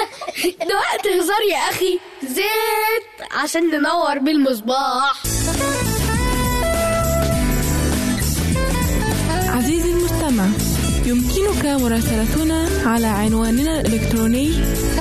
ده. 0.69 0.75
وقت 0.75 1.07
هزار 1.07 1.41
يا 1.51 1.57
أخي. 1.57 1.99
زيت 2.23 3.31
عشان 3.31 3.63
ننور 3.67 4.17
بيه 4.17 4.31
المصباح. 4.31 5.23
عزيزي 9.47 9.91
المستمع 9.91 10.45
يمكنك 11.05 11.65
مراسلتنا 11.65 12.69
على 12.85 13.07
عنواننا 13.07 13.81
الإلكتروني 13.81 14.53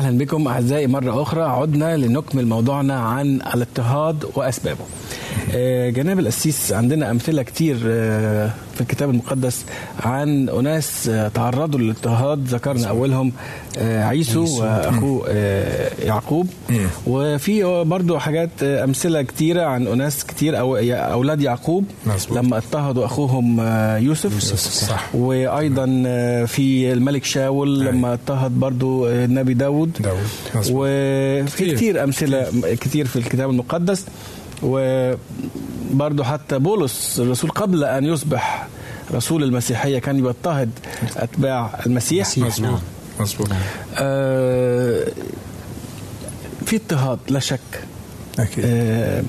أهلا 0.07 0.19
بكم 0.19 0.49
أعزائي 0.49 0.87
مرة 0.87 1.23
أخرى. 1.23 1.43
عدنا 1.43 1.97
لنكمل 1.97 2.47
موضوعنا 2.47 3.01
عن 3.01 3.27
الاضطهاد 3.27 4.25
وأسبابه. 4.35 4.85
جناب 5.91 6.19
القسيس 6.19 6.73
عندنا 6.73 7.11
أمثلة 7.11 7.43
كتير 7.43 7.77
آه، 7.87 8.51
في 8.75 8.81
الكتاب 8.81 9.11
المقدس 9.11 9.65
عن 10.01 10.49
أناس 10.49 11.09
آه، 11.09 11.29
تعرضوا 11.29 11.81
للاضطهاد 11.81 12.45
ذكرنا 12.49 12.89
أولهم 12.89 13.33
آه، 13.79 14.05
عيسو 14.05 14.61
وأخوه 14.63 15.25
آه، 15.29 15.91
يعقوب. 16.05 16.47
وفي 17.07 17.83
برضو 17.87 18.19
حاجات 18.19 18.51
آه، 18.63 18.85
أمثلة 18.85 19.23
كتيرة 19.23 19.63
عن 19.63 19.87
أناس 19.87 20.25
كتير 20.25 20.59
أو 20.59 20.77
أولاد 20.77 21.41
يعقوب. 21.41 21.85
لما 22.31 22.57
اضطهدوا 22.57 23.05
أخوهم 23.05 23.61
آه، 23.61 23.99
يوسف, 23.99 24.39
صح. 24.89 25.15
وأيضا 25.15 26.03
آه، 26.07 26.45
في 26.45 26.93
الملك 26.93 27.25
شاول 27.25 27.81
لما 27.81 28.13
اضطهد 28.13 28.51
برضو 28.51 29.07
آه، 29.07 29.25
النبي 29.25 29.55
داود. 29.55 30.07
وفي 30.71 31.45
كتير. 31.57 31.75
كتير 31.77 32.05
أمثلة 32.05 32.47
كتير 32.81 33.07
في 33.07 33.17
الكتاب 33.17 33.51
المقدس. 33.51 34.07
وبرضو 34.63 36.23
حتى 36.25 36.59
بولس 36.59 37.21
الرسول 37.21 37.51
قبل 37.51 37.85
أن 37.85 38.05
يصبح 38.05 38.67
رسول 39.15 39.43
المسيحية 39.43 39.99
كان 39.99 40.23
بيضطهد 40.23 40.71
أتباع 41.17 41.81
المسيح. 41.87 42.29
مسيح، 42.29 42.61
نعم. 42.61 42.79
مظبوط. 43.21 43.49
آه 43.99 45.07
في 46.67 46.77
اضطهاد 46.77 47.19
لا 47.29 47.39
شك. 47.41 47.61
أكيد. 48.39 48.65
آه، 48.67 49.23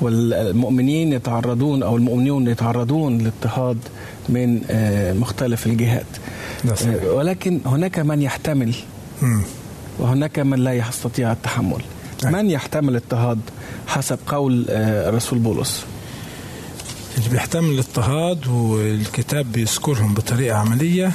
والمؤمنين 0.00 1.12
يتعرضون 1.12 1.82
أو 1.82 1.96
المؤمنون 1.96 2.48
يتعرضون 2.48 3.18
لاضطهاد 3.18 3.78
من 4.28 4.60
آه، 4.70 5.12
مختلف 5.12 5.66
الجهات. 5.66 6.06
آه، 6.86 7.12
ولكن 7.12 7.60
هناك 7.66 7.98
من 7.98 8.22
يحتمل. 8.22 8.74
وهناك 9.98 10.38
من 10.38 10.58
لا 10.58 10.72
يستطيع 10.74 11.32
التحمل. 11.32 11.82
من 12.24 12.50
يحتمل 12.50 12.96
اضطهاد؟ 12.96 13.40
حسب 13.90 14.18
قول 14.26 14.66
آه، 14.68 15.10
رسول 15.10 15.38
بولس. 15.38 15.84
اللي 17.18 17.28
بيحتمل 17.28 17.70
الاضطهاد 17.70 18.46
والكتاب 18.46 19.52
بيذكرهم 19.52 20.14
بطريقة 20.14 20.56
عملية 20.56 21.12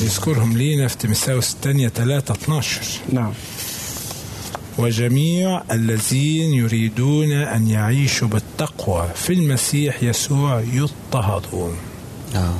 بيذكرهم 0.00 0.56
لينا 0.56 0.88
في 0.88 0.98
تيمساوس 0.98 1.52
الثانية 1.52 1.88
3 1.88 2.34
12 2.34 2.82
نعم. 3.12 3.32
وجميع 4.78 5.62
الذين 5.72 6.54
يريدون 6.54 7.32
أن 7.32 7.68
يعيشوا 7.68 8.28
بالتقوى 8.28 9.08
في 9.14 9.32
المسيح 9.32 10.02
يسوع 10.02 10.60
يضطهدون. 10.60 11.76
آه. 12.34 12.54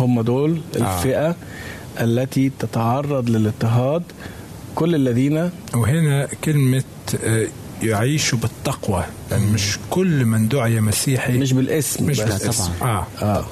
هم 0.00 0.20
دول 0.20 0.60
الفئة 0.76 1.36
التي 2.00 2.50
تتعرض 2.58 3.30
للاضطهاد. 3.30 4.02
كل 4.74 4.94
الذين 4.94 5.50
وهنا 5.74 6.28
كلمة 6.44 6.82
آه، 7.82 7.86
يعيشوا 7.86 8.38
بالتقوى 8.38 9.04
لأن 9.30 9.52
مش 9.52 9.78
كل 9.90 10.24
من 10.24 10.48
دعي 10.48 10.80
مسيحي 10.80 11.38
مش 11.38 11.52
بالاسم 11.52 12.06
مش 12.06 12.20
بالاسم 12.20 12.72
آه. 12.82 13.06
آه. 13.22 13.44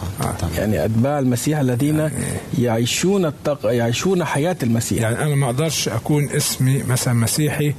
يعني 0.56 0.84
أتباع 0.84 1.18
المسيح 1.18 1.58
الذين 1.58 2.10
يعيشون 2.58 3.24
التق... 3.24 3.58
يعيشون 3.64 4.24
حياة 4.24 4.56
المسيح 4.62 5.02
يعني 5.02 5.22
أنا 5.22 5.34
ما 5.34 5.46
أقدرش 5.46 5.88
أكون 5.88 6.28
اسمي 6.30 6.82
مثلا 6.82 7.14
مسيحي 7.14 7.74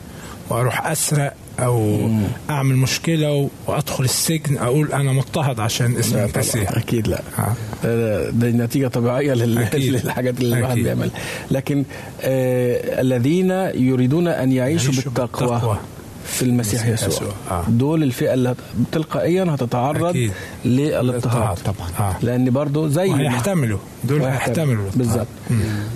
وأروح 0.49 0.87
أسرق 0.87 1.33
أو 1.59 2.09
أعمل 2.49 2.75
مشكلة 2.75 3.49
وأدخل 3.67 4.03
السجن 4.03 4.57
أقول 4.57 4.91
أنا 4.93 5.11
مضطهد 5.11 5.59
عشان 5.59 6.01
طبعاً، 6.11 6.29
مسيحي 6.37 6.77
أكيد 6.79 7.07
لا 7.07 7.21
آه. 7.39 7.53
آه، 7.85 8.29
دي 8.29 8.51
نتيجة 8.51 8.87
طبيعية 8.87 9.33
لل... 9.33 9.57
أكيد. 9.57 9.93
للحاجات 9.93 10.39
اللي 10.41 10.57
الواحد. 10.57 10.75
بيعملها 10.75 11.11
لكن 11.51 11.83
آه 12.21 13.01
الذين 13.01 13.51
يريدون 13.75 14.27
أن 14.27 14.51
يعيشوا 14.51 14.93
يعيشوا 14.93 15.11
بالتقوى, 15.11 15.49
بالتقوى. 15.49 15.77
في 16.25 16.41
المسيح 16.41 16.87
يسوع. 16.87 17.07
يسوع. 17.07 17.27
آه. 17.51 17.63
دول 17.67 18.03
الفئة 18.03 18.33
اللي 18.33 18.49
هت- 18.49 18.55
تلقائيا 18.91 19.43
هتتعرض 19.49 20.03
أكيد. 20.05 20.31
للاضطهاد. 20.65 21.57
طبعا. 21.57 21.89
آه. 21.99 22.15
لأن 22.21 22.49
برضو 22.49 22.87
زي 22.87 23.07
ما- 23.09 23.13
وهيحتملوا 23.15 23.79
دول 24.03 24.21
هيحتملوا. 24.21 24.89
بالظبط. 24.95 25.27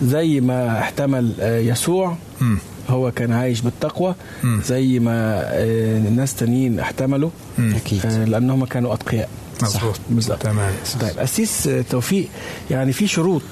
زي 0.03 0.39
ما 0.41 0.79
احتمل 0.79 1.33
آه، 1.39 1.59
يسوع 1.59 2.15
مم. 2.41 2.57
هو 2.89 3.11
كان 3.11 3.31
عايش 3.31 3.61
بالتقوى. 3.61 4.15
مم. 4.43 4.61
زي 4.65 4.99
ما 4.99 5.41
آه، 5.45 5.99
ناس 5.99 6.35
تانيين 6.35 6.79
احتملوا. 6.79 7.29
أكيد. 7.59 8.05
آه، 8.05 8.25
لأنهم 8.25 8.65
كانوا 8.65 8.93
أتقياء. 8.93 9.29
مظبوط. 9.63 9.95
بالظبط. 10.09 10.41
تمام. 10.41 10.73
طيب 11.01 11.19
أسيس 11.19 11.67
آه، 11.67 11.81
توفيق. 11.89 12.27
يعني 12.71 12.91
في 12.93 13.07
شروط. 13.07 13.43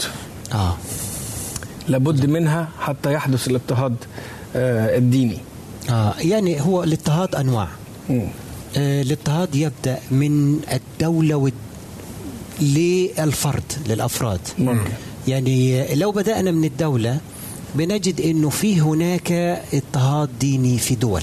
آه. 0.54 0.78
لابد 1.88 2.26
منها 2.26 2.68
حتى 2.80 3.14
يحدث 3.14 3.48
الاضطهاد 3.48 3.96
آه، 4.56 4.98
الديني. 4.98 5.38
آه. 5.90 6.14
يعني 6.20 6.62
هو 6.62 6.84
الاضطهاد 6.84 7.36
أنواع. 7.36 7.68
مم. 8.10 8.28
آه، 8.78 9.02
الاضطهاد 9.02 9.56
يبدأ 9.56 10.00
من 10.12 10.60
الدولة 10.74 11.36
والد... 11.36 11.54
للفرد 12.62 13.64
للأفراد. 13.88 14.40
ممكن 14.60 14.90
يعني 15.28 15.86
لو 15.96 16.12
بدأنا 16.12 16.52
من 16.52 16.66
الدولة 16.66 17.18
بنجد 17.76 18.22
أنه 18.22 18.50
في 18.50 18.82
هناك 18.82 19.32
اضطهاد 19.74 20.30
ديني 20.40 20.78
في 20.78 20.96
دول. 20.96 21.22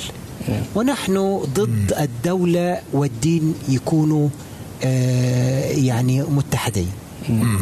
ونحن 0.74 1.40
ضد 1.54 1.92
الدولة 2.00 2.80
والدين 2.92 3.54
يكونوا 3.68 4.28
آه، 4.84 5.70
يعني 5.70 6.22
متحدين. 6.22 6.88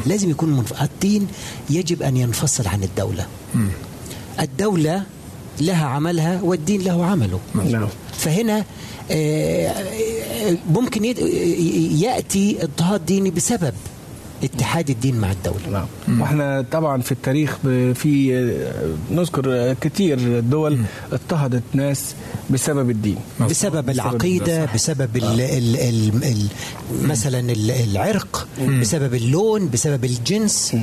لازم 0.07 0.31
يكون 0.31 0.49
منف... 0.49 0.83
الدين 0.83 1.27
يجب 1.71 2.03
أن 2.03 2.17
ينفصل 2.17 2.67
عن 2.69 2.83
الدولة. 2.83 3.27
الدولة 4.41 5.03
لها 5.61 5.87
عملها 5.87 6.41
والدين 6.43 6.83
له 6.83 7.05
عمله. 7.05 7.41
نعم. 7.55 7.89
فهنا 8.13 8.65
آه، 9.11 9.69
آه، 9.69 10.57
ممكن 10.71 11.05
يأتي 11.05 12.63
اضطهاد 12.63 13.07
ديني 13.07 13.31
بسبب 13.31 13.75
اتحاد 14.45 14.91
الدين 14.91 15.17
مع 15.21 15.33
الدولة. 15.33 15.87
نعم. 16.09 16.21
وإحنا 16.21 16.65
طبعا 16.73 17.03
في 17.03 17.13
التاريخ 17.13 17.57
في 17.95 18.33
نذكر 19.11 19.75
كتير 19.81 20.41
دول 20.41 20.79
اضطهدت 21.13 21.63
ناس 21.73 22.15
بسبب 22.51 22.91
الدين. 22.91 23.17
بسبب 23.51 23.91
العقيدة 23.91 24.65
بسبب 24.75 25.17
ال 25.17 25.41
ال 25.41 25.77
ال 25.77 26.25
ال 26.25 26.47
مثلا 27.09 27.39
ال- 27.41 27.71
العرق 27.71 28.49
بسبب 28.81 29.15
اللون 29.15 29.69
بسبب 29.71 30.05
الجنس. 30.05 30.77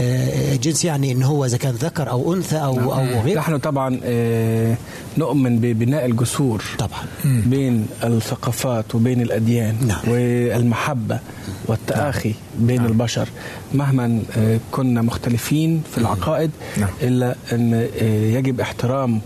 آه، 0.00 0.56
جنس 0.56 0.84
يعني 0.84 1.12
إن 1.12 1.22
هو 1.22 1.44
إذا 1.44 1.56
كان 1.56 1.74
ذكر 1.74 2.10
أو 2.10 2.34
أنثى 2.34 2.56
أو 2.56 2.94
أو 2.94 3.20
غير. 3.20 3.38
نحن 3.38 3.58
طبعا 3.58 4.00
آه، 4.04 4.76
نؤمن 5.18 5.58
ببناء 5.58 6.06
الجسور. 6.06 6.62
طبعا. 6.78 7.04
بين 7.24 7.86
الثقافات 8.04 8.94
وبين 8.94 9.20
الأديان. 9.22 9.76
نعم. 9.86 9.98
والمحبة 10.08 11.18
والتآخي 11.66 12.34
بين 12.58 12.86
البشر 12.96 13.28
مهما 13.74 14.22
آه، 14.36 14.60
كنا 14.70 15.02
مختلفين 15.02 15.82
في 15.92 15.98
العقائد 15.98 16.50
نعم. 16.76 16.88
إلا 17.02 17.34
أن 17.52 17.74
آه، 17.74 18.36
يجب 18.36 18.60
احترام 18.60 19.20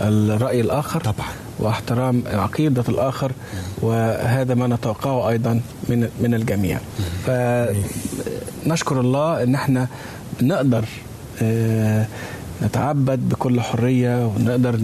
الرأي 0.00 0.60
الآخر 0.60 1.00
طبعا. 1.00 1.28
واحترام 1.58 2.22
عقيدة 2.26 2.84
الآخر 2.88 3.32
وهذا 3.82 4.54
ما 4.54 4.66
نتوقعه 4.66 5.28
أيضا 5.28 5.60
من 5.88 6.08
من 6.20 6.34
الجميع. 6.34 6.78
فنشكر 7.26 9.00
الله 9.00 9.42
أن 9.42 9.54
إحنا 9.54 9.88
نقدر 10.42 10.84
آه، 11.42 12.06
نتعبد 12.62 13.28
بكل 13.28 13.60
حرية 13.60 14.26
ونقدر 14.26 14.76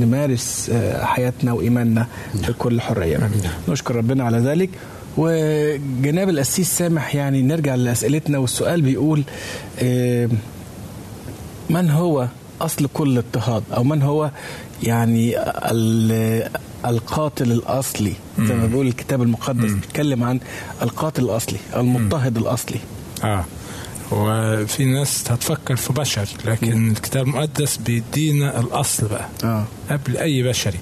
نمارس 0.00 0.70
حياتنا 1.00 1.52
وإيماننا 1.52 2.06
بكل 2.48 2.80
حرية. 2.80 3.30
نشكر 3.68 3.96
ربنا 3.96 4.24
على 4.24 4.38
ذلك. 4.38 4.70
وجناب 5.16 6.28
القسيس 6.28 6.78
سامح 6.78 7.14
يعني 7.14 7.42
نرجع 7.42 7.74
لأسئلتنا 7.74 8.38
والسؤال 8.38 8.82
بيقول 8.82 9.22
آه، 9.78 10.28
من 11.70 11.90
هو 11.90 12.28
أصل 12.60 12.88
كل 12.92 13.18
اضطهاد؟ 13.18 13.62
أو 13.76 13.84
من 13.84 14.02
هو 14.02 14.30
يعني 14.82 15.38
ال- 15.70 16.48
القاتل 16.86 17.52
الأصلي؟ 17.52 18.12
زي 18.40 18.54
ما 18.54 18.66
بيقول 18.66 18.86
الكتاب 18.86 19.22
المقدس 19.22 19.70
بيتكلم 19.72 20.24
عن 20.24 20.40
القاتل 20.82 21.24
الأصلي 21.24 21.58
المضطهد 21.76 22.36
الأصلي. 22.36 22.78
آه. 23.24 23.44
وفي 24.12 24.84
ناس 24.84 25.24
هتفكر 25.32 25.76
في 25.76 25.92
بشر 25.92 26.28
لكن 26.44 26.90
الكتاب 26.90 27.26
المقدس 27.26 27.76
بيدينا 27.76 28.60
الأصل 28.60 29.08
بقى. 29.08 29.28
آه. 29.44 29.64
قبل 29.90 30.16
أي 30.16 30.42
بشري. 30.42 30.78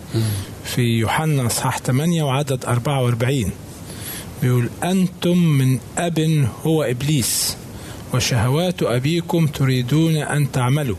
في 0.65 0.83
يوحنا 0.83 1.47
اصحاح 1.47 1.79
8 1.79 2.23
وعدد 2.23 2.65
44 2.65 3.51
بيقول 4.43 4.71
أنتم 4.85 5.39
من 5.39 5.79
أب 5.99 6.49
هو 6.67 6.83
إبليس 6.83 7.57
وشهوات 8.15 8.83
أبيكم 8.83 9.47
تريدون 9.47 10.17
أن 10.17 10.53
تعملوا. 10.53 10.97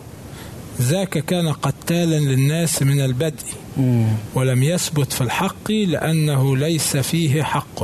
ذاك 0.82 1.18
كان 1.26 1.52
قتالا 1.52 2.20
للناس 2.20 2.84
من 2.84 3.02
البدء 3.02 3.46
ولم 4.36 4.64
يثبت 4.64 5.14
في 5.14 5.22
الحق 5.22 5.72
لأنه 5.72 6.58
ليس 6.58 6.98
فيه 6.98 7.44
حق. 7.44 7.84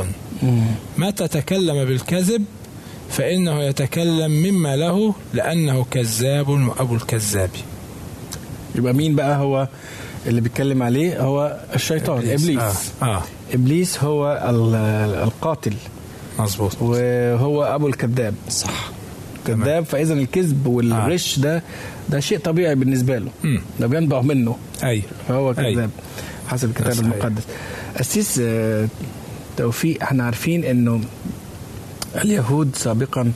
متى 0.98 1.28
تكلم 1.28 1.86
بالكذب 1.86 2.46
فإنه 3.10 3.64
يتكلم 3.64 4.32
مما 4.32 4.76
له 4.76 5.14
لأنه 5.34 5.86
كذاب 5.92 6.50
وأبو 6.50 6.96
الكذاب. 6.96 7.50
يبقى 8.78 8.94
مين 8.94 9.16
بقى 9.16 9.38
هو 9.38 9.68
اللي 10.28 10.42
بيتكلم 10.42 10.84
عليه؟ 10.84 11.22
هو 11.22 11.58
الشيطان 11.76 12.18
إبليس, 12.18 12.44
إبليس. 12.44 12.92
آه, 13.02 13.06
آه. 13.06 13.22
إبليس 13.54 14.04
هو 14.04 14.46
ال- 14.50 14.76
القاتل. 15.24 15.74
مظبوط. 16.40 16.82
وهو 16.82 17.64
أبو 17.64 17.88
الكذاب. 17.88 18.34
صح. 18.50 18.92
كذاب 19.48 19.86
فإذا 19.86 20.14
الكذب 20.14 20.68
والغش 20.68 21.40
ده 21.40 21.64
ده 22.10 22.20
شيء 22.20 22.40
طبيعي 22.40 22.76
بالنسبة 22.76 23.18
له. 23.18 23.30
مم. 23.44 23.62
ده 23.80 23.88
بينبع 23.88 24.22
منه. 24.22 24.56
أي. 24.84 25.04
فهو. 25.28 25.54
كذاب 25.54 25.90
حسب 26.48 26.70
الكتاب. 26.70 27.00
المقدس. 27.00 27.44
أسيس 27.96 28.40
آه، 28.44 28.88
توفيق 29.58 30.04
إحنا 30.04 30.24
عارفين 30.24 30.64
إنه 30.64 31.02
اليهود 32.16 32.76
سابقا 32.76 33.32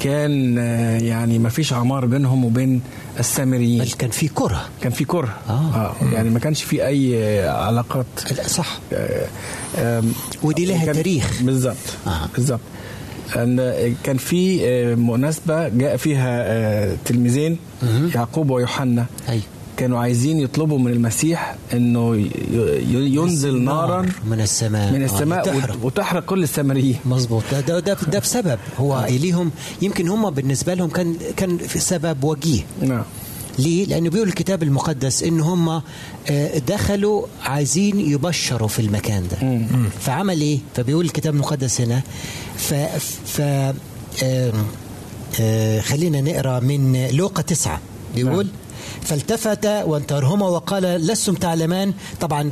كان 0.00 0.58
آه، 0.58 0.98
يعني 0.98 1.38
ما 1.38 1.48
فيش 1.48 1.72
عمار 1.72 2.06
بينهم 2.06 2.44
وبين 2.44 2.82
السامريين 3.20 3.78
بل 3.84 3.90
كان 3.92 4.10
في 4.10 4.28
كرة 4.28 4.68
كان 4.82 4.92
في 4.92 5.04
كرة 5.04 5.36
آه. 5.48 5.74
آه. 5.74 5.94
يعني 6.12 6.30
ما 6.30 6.38
كانش 6.38 6.62
في 6.62 6.86
أي 6.86 7.24
آه، 7.24 7.50
علاقات 7.50 8.06
لا، 8.36 8.48
صح 8.48 8.78
آه، 9.78 10.02
ودي 10.42 10.66
لها 10.66 10.92
تاريخ 10.92 11.42
بالظبط 11.42 11.76
آه. 12.06 12.28
بالظبط 12.36 12.60
أن 13.36 13.94
كان 14.04 14.16
في 14.16 14.60
آه، 14.68 14.94
مناسبة 14.94 15.68
جاء 15.68 15.96
فيها 15.96 16.42
آه، 16.46 16.96
تلميذين 17.04 17.58
يعقوب 18.14 18.50
ويوحنا 18.50 19.06
أي. 19.28 19.40
كانوا 19.80 19.98
عايزين 19.98 20.40
يطلبوا 20.40 20.78
من 20.78 20.92
المسيح 20.92 21.56
إنه 21.72 22.16
ينزل 22.92 23.60
نارا 23.62 24.06
من 24.30 24.40
السماء. 24.40 24.92
من 24.92 25.02
آه، 25.02 25.04
السماء 25.04 25.44
تحرق. 25.44 25.76
وت- 25.76 25.84
وتحرق 25.84 26.24
كل 26.24 26.42
السامريين 26.42 26.96
مظبوط. 27.04 27.42
ده 27.52 27.60
ده 27.60 27.80
ده, 27.80 27.96
ده 28.12 28.18
بسبب. 28.18 28.58
هو 28.78 29.06
ليهم 29.10 29.50
يمكن 29.82 30.08
هم 30.08 30.30
بالنسبة 30.30 30.74
لهم 30.74 30.88
كان 30.90 31.16
كان 31.36 31.58
في 31.58 31.78
سبب 31.78 32.24
وجيه. 32.24 32.62
نعم. 32.82 33.02
ليه؟ 33.58 33.84
لأنه 33.86 34.10
بيقول 34.10 34.28
الكتاب 34.28 34.62
المقدس 34.62 35.22
إن 35.22 35.40
هم 35.40 35.68
آه، 35.68 36.58
دخلوا 36.58 37.26
عايزين 37.44 38.00
يبشروا 38.00 38.68
في 38.68 38.78
المكان 38.82 39.24
ده. 39.28 39.60
فعمل 40.00 40.40
إيه؟ 40.40 40.58
فبيقول 40.76 41.04
الكتاب 41.04 41.34
المقدس 41.34 41.80
هنا 41.80 42.02
ف, 42.56 42.74
ف 43.26 43.40
آه، 45.40 45.80
خلينا 45.80 46.20
نقرأ 46.20 46.60
من 46.60 47.06
لوقا 47.12 47.42
تسعة. 47.42 47.80
بيقول 48.14 48.46
فالتفت 49.02 49.66
وانتهرهما 49.66 50.48
وقال 50.48 50.82
لستم 50.82 51.34
تعلمان. 51.34 51.92
طبعا 52.20 52.50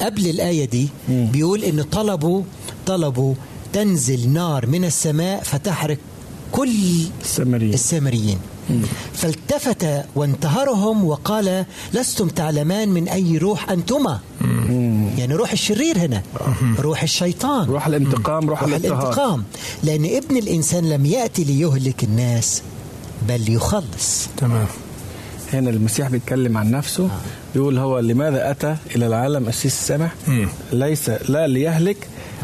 قبل 0.00 0.26
الآية 0.30 0.64
دي 0.64 0.88
بيقول 1.08 1.64
إن 1.64 1.82
طلبوا 1.82 2.42
طلبوا 2.86 3.34
تنزل 3.72 4.28
نار 4.28 4.66
من 4.66 4.84
السماء 4.84 5.42
فتحرق 5.42 5.98
كل 6.52 6.70
السامريين. 7.24 7.74
السامريين. 7.74 8.38
فالتفت 9.14 9.86
وانتهرهم 10.14 11.04
وقال 11.04 11.64
لستم 11.94 12.28
تعلمان 12.28 12.88
من 12.88 13.08
أي 13.08 13.38
روح 13.38 13.70
أنتما؟ 13.70 14.20
يعني 15.18 15.34
روح 15.34 15.52
الشرير 15.52 15.98
هنا 15.98 16.22
روح 16.78 17.02
الشيطان. 17.02 17.68
روح 17.68 17.86
الانتقام 17.86 18.50
روح, 18.50 18.62
روح 18.62 18.74
الانتقام. 18.74 19.44
لأن 19.82 20.04
ابن 20.04 20.36
الإنسان 20.36 20.88
لم 20.88 21.06
يأتي 21.06 21.44
ليهلك 21.44 22.04
الناس 22.04 22.62
بل 23.28 23.52
يخلص. 23.52 24.28
تمام. 24.36 24.66
هنا 25.52 25.70
المسيح 25.70 26.08
بيتكلم 26.08 26.58
عن 26.58 26.70
نفسه 26.70 27.10
بيقول 27.54 27.78
هو 27.78 27.98
لماذا 27.98 28.50
أتى 28.50 28.76
إلى 28.96 29.06
العالم 29.06 29.48
السيس 29.48 29.74
السمح 29.74 30.14
مم. 30.28 30.48
ليس 30.72 31.10
لا 31.28 31.46
ليهلك 31.46 31.96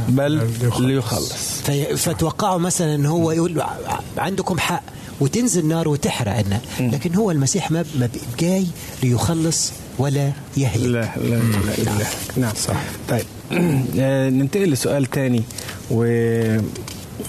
بل 0.09 0.49
ليخلص. 0.79 1.33
في 1.67 1.97
فتوقعوا 1.97 2.59
مثلا 2.59 2.95
إن 2.95 3.07
هو 3.07 3.31
يقول 3.31 3.63
عندكم 4.19 4.59
حق 4.59 4.83
وتنزل 5.21 5.67
نار 5.67 5.89
وتحرق 5.89 6.39
النار 6.39 6.61
لكن 6.81 7.15
هو 7.15 7.31
المسيح 7.31 7.71
ما 7.71 7.85
ما 7.99 8.09
جاي 8.39 8.67
ليخلص 9.03 9.73
ولا 9.99 10.33
يهلك. 10.57 10.87
لا 10.87 11.11
لا 11.17 11.29
لا, 11.29 11.37
لا, 11.79 11.91
لا. 11.99 12.07
نعم. 12.37 12.55
صح. 12.55 12.77
طيب. 13.09 13.25
آه، 13.99 14.31
ننتقل 14.31 14.71
لسؤال 14.71 15.07
تاني 15.07 15.43
و... 15.91 16.05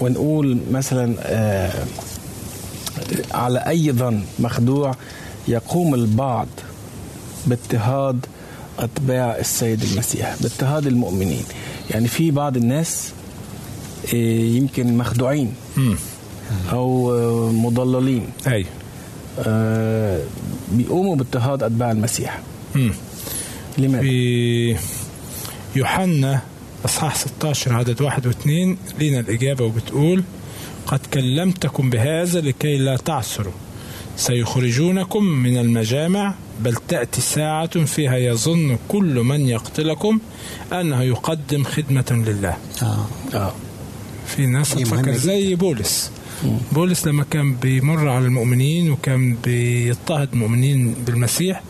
ونقول 0.02 0.58
مثلا 0.72 1.16
آه، 1.20 1.86
على 3.34 3.60
أي 3.60 3.92
ظن 3.92 4.22
مخدوع 4.40 4.96
يقوم 5.47 5.95
البعض 5.95 6.47
باضطهاد 7.47 8.25
أتباع 8.79 9.38
السيد 9.38 9.84
المسيح 9.84 10.36
باضطهاد 10.41 10.88
المؤمنين 10.88 11.43
يعني 11.91 12.08
في 12.08 12.31
بعض 12.31 12.58
الناس 12.58 13.12
آه، 14.13 14.15
يمكن 14.39 14.97
مخدوعين. 14.97 15.53
أو 16.71 17.13
آه، 17.13 17.51
مضللين 17.51 18.27
أي 18.47 18.65
آه، 19.39 20.21
بيقوموا 20.71 21.15
باضطهاد 21.15 21.63
أتباع 21.63 21.91
المسيح. 21.91 22.39
لماذا؟ 23.77 24.01
في 24.01 24.77
يوحنا 25.75 26.41
أصحاح 26.86 27.15
16 27.15 27.73
عدد 27.73 28.01
واحد 28.01 28.27
واثنين 28.27 28.77
لينا 28.99 29.19
الإجابة 29.19 29.65
وبتقول 29.65 30.23
قد 30.88 30.99
كلمتكم 31.13 31.89
بهذا 31.89 32.41
لكي 32.41 32.77
لا 32.77 32.97
تعثروا 32.97 33.53
سيخرجونكم 34.17 35.23
من 35.23 35.58
المجامع 35.58 36.34
بل 36.62 36.75
تأتي 36.88 37.21
ساعة 37.21 37.86
فيها 37.86 38.17
يظن 38.17 38.78
كل 38.88 39.19
من 39.19 39.41
يقتلكم 39.47 40.19
أنه 40.73 41.01
يقدم 41.04 41.63
خدمة 41.63 42.23
لله. 42.28 42.58
آه. 42.82 43.06
آه. 43.34 43.54
في 44.28 44.45
ناس 44.45 44.75
تفكر. 44.75 45.12
زي 45.12 45.56
بولس. 45.56 46.12
بولس 46.71 47.08
لما 47.08 47.23
كان 47.32 47.56
بيمر 47.56 48.10
على 48.10 48.25
المؤمنين 48.25 48.91
وكان 48.91 49.36
بيضطهد 49.43 50.30
المؤمنين 50.34 50.95
بالمسيح 51.06 51.63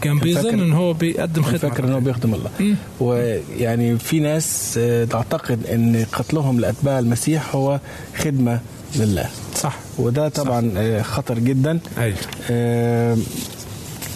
كان 0.00 0.18
بيظن 0.18 0.60
إن 0.60 0.72
هو 0.72 0.92
بيقدم 0.92 1.42
خدمة. 1.42 1.58
فاكر 1.58 1.84
إن 1.84 1.92
هو 1.92 2.00
بيخدم 2.00 2.34
الله. 2.34 2.50
مم. 2.60 2.74
ويعني 3.00 3.98
في 3.98 4.20
ناس 4.20 4.74
آه، 4.78 5.04
تعتقد 5.04 5.66
إن 5.66 6.06
قتلهم 6.12 6.60
لأتباع 6.60 6.98
المسيح 6.98 7.54
هو 7.54 7.80
خدمة 8.16 8.60
لله. 8.96 9.26
صح. 9.56 9.76
وده 9.98 10.28
طبعا 10.28 10.72
آه، 10.76 11.02
خطر 11.02 11.38
جدا. 11.38 11.80
أيوه. 11.98 12.16
آه، 12.50 13.16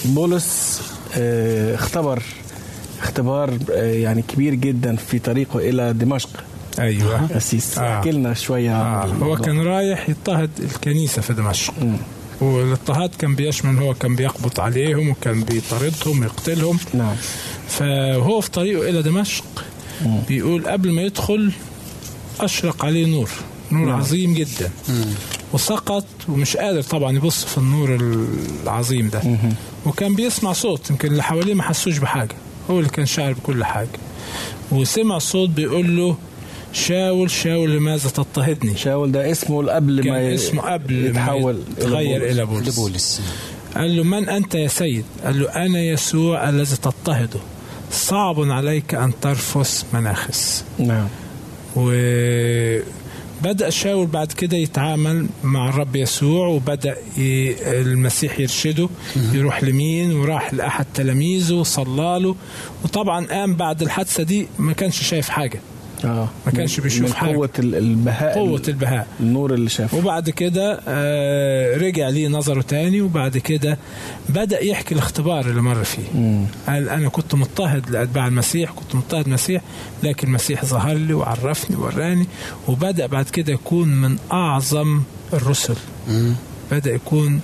بولس 0.05 0.81
آه، 1.17 1.75
اختبر 1.75 2.23
اختبار 3.03 3.59
آه، 3.73 3.93
يعني 3.93 4.23
كبير 4.23 4.55
جدا 4.55 4.97
في 4.97 5.19
طريقه 5.19 5.59
إلى 5.59 5.93
دمشق. 5.93 6.31
أيوه. 6.79 7.37
أسيس. 7.37 7.79
آه. 7.79 7.99
احكي 7.99 8.11
لنا 8.11 8.35
شوية 8.35 8.77
آه. 8.83 9.05
هو. 9.07 9.37
كان 9.37 9.61
رايح 9.63 10.09
يضطهد 10.09 10.51
الكنيسة 10.59 11.23
في 11.23 11.33
دمشق. 11.35 11.75
مم. 11.83 11.97
والاضطهاد 12.41 13.11
كان 13.19 13.35
بيشمل 13.35 13.79
هو 13.79 13.95
كان 13.95 14.17
بيقبض 14.17 14.61
عليهم 14.61 15.09
وكان 15.09 15.45
بيطاردهم 15.45 16.21
ويقتلهم. 16.21 16.79
نعم. 16.95 17.15
فهو 17.69 18.41
في 18.41 18.51
طريقه 18.51 18.89
إلى 18.89 19.03
دمشق 19.03 19.45
بيقول 20.29 20.69
قبل 20.69 20.93
ما 20.93 21.03
يدخل 21.03 21.53
أشرق 22.41 22.85
عليه 22.85 23.07
نور. 23.07 23.31
نور 23.75 23.87
نعم. 23.87 24.01
عظيم 24.01 24.35
جدا. 24.35 24.71
وسقط 25.53 26.05
ومش 26.29 26.57
قادر 26.57 26.83
طبعا 26.83 27.13
يبص 27.17 27.45
في 27.45 27.59
النور 27.59 27.99
العظيم 28.65 29.09
ده. 29.09 29.23
وكان 29.87 30.15
بيسمع 30.15 30.53
صوت 30.53 30.91
يمكن 30.91 31.09
اللي 31.11 31.23
حواليه 31.23 31.55
ما 31.55 31.63
حسوش 31.63 31.99
بحاجة. 31.99 32.35
هو 32.71 32.79
اللي 32.79 32.91
كان 32.91 33.07
شاعر 33.07 33.33
بكل 33.33 33.65
حاجة. 33.65 33.89
وسمع 34.73 35.19
صوت 35.19 35.49
بيقول 35.51 35.97
له 35.97 36.17
شاول 36.73 37.31
شاول 37.31 37.71
لماذا 37.77 38.11
تضطهدني؟ 38.11 38.77
شاول 38.77 39.13
ده 39.13 39.31
اسمه 39.31 39.73
قبل 39.73 40.11
ما 40.11 40.21
ي- 40.21 40.35
اسمه 40.35 40.63
قبل 40.63 41.05
يتحول 41.07 41.55
ما 41.55 41.61
يتغير 41.79 42.31
إلى 42.31 42.45
بولس. 42.47 42.69
لبولس. 42.79 43.21
قال 43.77 43.97
له 43.97 44.03
من 44.05 44.29
أنت 44.29 44.55
يا 44.55 44.69
سيد؟ 44.69 45.05
قال 45.25 45.41
له 45.41 45.49
أنا 45.49 45.79
يسوع 45.81 46.49
الذي 46.49 46.77
تضطهده 46.77 47.41
صعب 47.93 48.41
عليك 48.51 48.95
أن 48.95 49.13
ترفس 49.21 49.85
مناخس. 49.93 50.65
نعم. 50.79 51.09
وبدأ 53.41 53.71
شاول 53.71 54.07
بعد 54.07 54.33
كده 54.33 54.57
يتعامل 54.57 55.27
مع 55.43 55.69
الرب 55.69 55.97
يسوع 55.97 56.47
وبدأ. 56.47 56.97
المسيح 57.19 58.41
يرشده 58.41 58.89
يروح 59.33 59.65
لمين؟ 59.65 60.13
وراح 60.13 60.55
لأحد 60.55 60.87
تلاميذه 60.95 61.55
وصلى 61.55 62.19
له. 62.23 62.37
وطبعا 62.85 63.27
قام 63.27 63.55
بعد 63.55 63.83
الحادثة 63.83 64.23
دي 64.23 64.49
ما 64.59 64.73
كانش 64.73 65.03
شايف 65.03 65.29
حاجة. 65.29 65.61
آه 66.05 66.29
ما 66.47 66.53
كانش 66.53 66.81
بيشوف 66.81 67.01
من 67.09 67.15
حاجة. 67.15 67.35
قوة 67.35 67.51
ال- 67.59 67.75
البهاء 67.75 68.35
قوة 68.35 68.63
البهاء. 68.69 69.07
النور 69.21 69.55
اللي 69.55 69.69
شافه. 69.71 69.99
وبعد 69.99 70.31
كده 70.31 70.81
آه، 70.89 71.77
رجع 71.77 72.09
ليه 72.09 72.29
نظره 72.29 72.63
تاني 72.63 73.01
وبعد 73.01 73.39
كده 73.39 73.79
بدأ 74.29 74.61
يحكي 74.65 74.95
الاختبار 74.95 75.45
اللي 75.51 75.63
مر 75.63 75.85
فيه. 75.85 76.03
مم. 76.15 76.45
قال 76.69 76.89
أنا 76.89 77.09
كنت 77.09 77.35
مضطهد 77.35 77.91
لأتباع 77.91 78.27
المسيح 78.27 78.71
كنت 78.71 78.95
مضطهد 78.95 79.27
المسيح 79.27 79.63
لكن 80.03 80.29
المسيح 80.29 80.65
ظهر 80.65 80.95
لي 80.95 81.15
وعرفني 81.15 81.77
ووراني 81.77 82.27
وبدأ 82.69 83.07
بعد 83.07 83.29
كده 83.29 83.53
يكون 83.53 83.89
من 83.89 84.17
أعظم 84.33 85.01
الرسل. 85.33 85.77
بدأ 86.73 86.95
يكون 86.95 87.41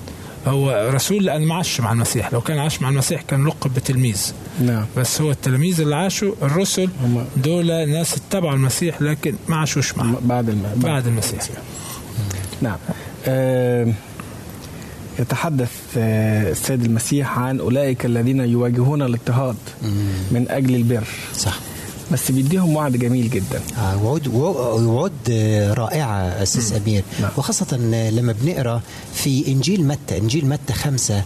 هو 0.47 0.91
رسول 0.95 1.25
لأن 1.25 1.43
ما 1.47 1.55
عاش 1.55 1.81
مع 1.81 1.93
المسيح. 1.93 2.33
لو 2.33 2.41
كان 2.41 2.59
عاش 2.59 2.83
مع 2.83 2.89
المسيح 2.89 3.23
كان 3.23 3.45
لقب 3.47 3.75
بتلميذ. 3.75 4.33
نعم. 4.61 4.85
بس 4.97 5.21
هو 5.21 5.31
التلاميذ 5.31 5.81
اللي 5.81 5.97
عاشوا 5.97 6.33
الرسل 6.43 6.89
هم- 7.03 7.25
دول 7.37 7.67
ناس 7.67 8.17
اتبعوا 8.17 8.55
المسيح 8.55 9.03
لكن 9.03 9.35
ما 9.49 9.57
عاشوش 9.57 9.97
معه. 9.99 10.19
بعد 10.23 10.49
الم... 10.49 10.63
بعد 10.77 11.07
المسيح. 11.07 11.41
نعم. 12.63 12.77
آه، 13.27 13.93
يتحدث 15.19 15.71
آه، 15.97 16.51
السيد 16.51 16.85
المسيح 16.85 17.39
عن 17.39 17.61
أولئك 17.61 18.05
الذين 18.07 18.41
يواجهون 18.41 19.03
الاضطهاد 19.03 19.57
من 20.31 20.47
أجل 20.49 20.75
البر. 20.75 21.05
صح. 21.35 21.59
بس 22.13 22.31
بيديهم 22.31 22.77
وعد 22.77 22.93
جميل 22.97 23.31
جدا. 23.31 23.61
آه، 23.79 24.05
وعود 24.05 24.29
وعود 24.29 25.13
رائعة 25.79 26.17
أسيس 26.43 26.73
أمير. 26.73 27.03
نعم. 27.21 27.31
وخاصة 27.37 27.67
آه، 27.95 28.11
لما 28.11 28.35
بنقرأ 28.43 28.81
في 29.15 29.49
إنجيل 29.49 29.85
متى 29.87 30.19
إنجيل 30.19 30.47
متى 30.47 30.73
خمسة 30.73 31.25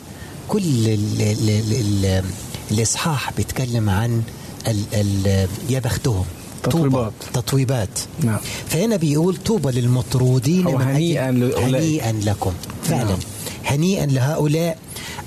كل 0.48 0.58
ال 0.62 1.22
ال 1.22 1.50
ال 1.50 1.74
ال 2.04 2.24
الإصحاح 2.70 3.32
بيتكلم 3.36 3.90
عن 3.90 4.22
ال 4.68 4.82
ال 4.94 5.48
يا 5.70 5.78
بختهم 5.78 6.24
تطويبات. 6.62 7.12
تطويبات. 7.32 7.88
نعم. 8.20 8.38
فهنا 8.68 8.96
بيقول 8.96 9.36
طوبى 9.36 9.80
للمطرودين 9.80 10.64
من 10.64 10.82
هنيئاً. 10.82 11.30
هنيئا 11.58 12.12
لكم. 12.12 12.52
فعلا. 12.84 13.04
نعم. 13.04 13.18
هنيئا 13.64 14.06
لهؤلاء 14.06 14.78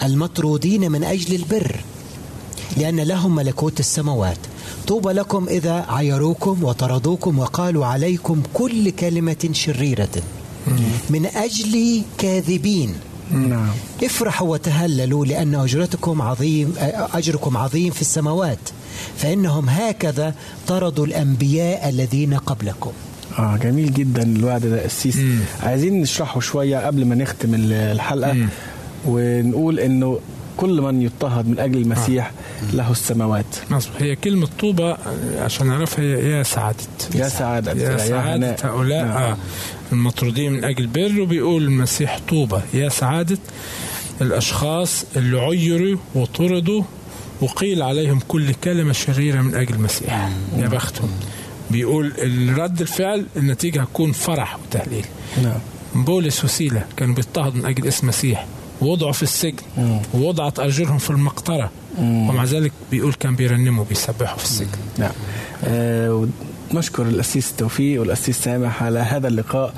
المطرودين 0.04 0.92
من 0.92 1.04
أجل 1.04 1.36
البر 1.36 1.76
لأن 2.78 3.00
لهم 3.00 3.36
ملكوت 3.36 3.80
السماوات. 3.80 4.38
طوبى 4.88 5.10
لكم 5.14 5.46
إذا 5.50 5.86
عيروكم 5.90 6.64
وطردوكم 6.64 7.40
وقالوا 7.40 7.86
عليكم 7.86 8.42
كل 8.54 8.90
كلمة 8.90 9.50
شريرة. 9.52 10.10
من 11.10 11.26
أجل 11.26 12.02
كاذبين. 12.18 12.94
نعم. 13.32 13.70
افرحوا 14.04 14.48
وتهللوا 14.52 15.26
لأن 15.26 15.56
أجرتكم 15.56 16.22
عظيم 16.22 16.74
أجركم 17.14 17.58
عظيم 17.58 17.92
في 17.92 18.02
السماوات. 18.02 18.60
فإنهم 19.18 19.70
هكذا 19.70 20.34
طردوا 20.68 21.06
الأنبياء 21.06 21.90
الذين 21.90 22.34
قبلكم. 22.34 22.92
آه 23.40 23.58
جميل 23.58 23.94
جدا 23.94 24.24
الوعد 24.24 24.62
ده 24.66 24.88
مم. 25.06 25.40
عايزين 25.64 26.02
نشرحه 26.02 26.40
شوية 26.40 26.78
قبل 26.88 27.06
ما 27.06 27.16
نختم 27.16 27.54
ال- 27.54 27.74
الحلقة. 27.74 28.34
مم. 28.34 28.50
ونقول 29.06 29.80
إنه 29.80 30.20
كل 30.58 30.82
من 30.82 31.02
يضطهد 31.02 31.48
من 31.48 31.60
أجل 31.60 31.78
المسيح 31.78 32.32
له 32.74 32.92
السماوات. 32.92 33.46
مظبوط 33.72 34.02
هي 34.02 34.16
كلمة 34.16 34.48
طوبى 34.60 34.84
آه، 34.84 34.98
عشان 35.44 35.68
نعرفها 35.68 36.06
هي 36.06 36.30
يا 36.32 36.44
سعادة. 36.44 36.78
يا 37.16 37.30
سعادة 37.30 37.72
يا 37.72 37.98
سعادة. 37.98 38.36
هناء. 38.36 38.66
هؤلاء 38.66 39.06
نعم. 39.06 39.18
آه 39.18 39.38
المطرودين 39.92 40.52
من 40.54 40.64
أجل 40.64 40.84
البر 40.84 41.22
وبيقول 41.22 41.64
المسيح 41.64 42.20
طوبى. 42.30 42.62
يا 42.74 42.90
سعادة 42.90 43.38
الأشخاص 44.22 45.06
اللي 45.16 45.40
عيروا 45.40 45.98
وطردوا 46.16 46.84
وقيل 47.42 47.82
عليهم 47.82 48.20
كل 48.28 48.54
كلمة 48.54 48.94
شريرة 48.94 49.42
من 49.42 49.56
أجل 49.56 49.74
المسيح. 49.76 50.30
يا 50.58 50.68
بختهم. 50.68 51.10
بيقول 51.72 52.14
الرد 52.18 52.82
الفعل 52.82 53.26
النتيجة 53.36 53.82
هتكون 53.82 54.12
فرح 54.12 54.58
وتهليل. 54.60 55.06
نعم. 55.44 55.60
بولس 55.96 56.44
وسيلة 56.44 56.86
كانوا 56.98 57.16
بيضطهدوا 57.16 57.60
من 57.60 57.66
أجل 57.66 57.88
اسم 57.88 58.04
المسيح 58.04 58.46
ووضعوا 58.82 59.12
في 59.12 59.24
السجن. 59.24 59.64
ووضعت 60.14 60.60
أرجلهم 60.60 60.98
في 60.98 61.10
المقطرة 61.10 61.70
مم. 62.00 62.30
ومع 62.30 62.44
ذلك 62.44 62.72
بيقول 62.92 63.14
كان 63.14 63.36
بيرنموا 63.36 63.86
بيسبحوا 63.90 64.38
في 64.38 64.44
السجن 64.44 64.68
نعم 64.98 65.12
آه 65.64 66.28
نشكر 66.74 67.04
الأسيس 67.04 67.54
توفيق 67.58 68.00
والأسيس 68.02 68.38
سامح 68.44 68.84
على 68.84 69.00
هذا 69.00 69.28
اللقاء 69.28 69.74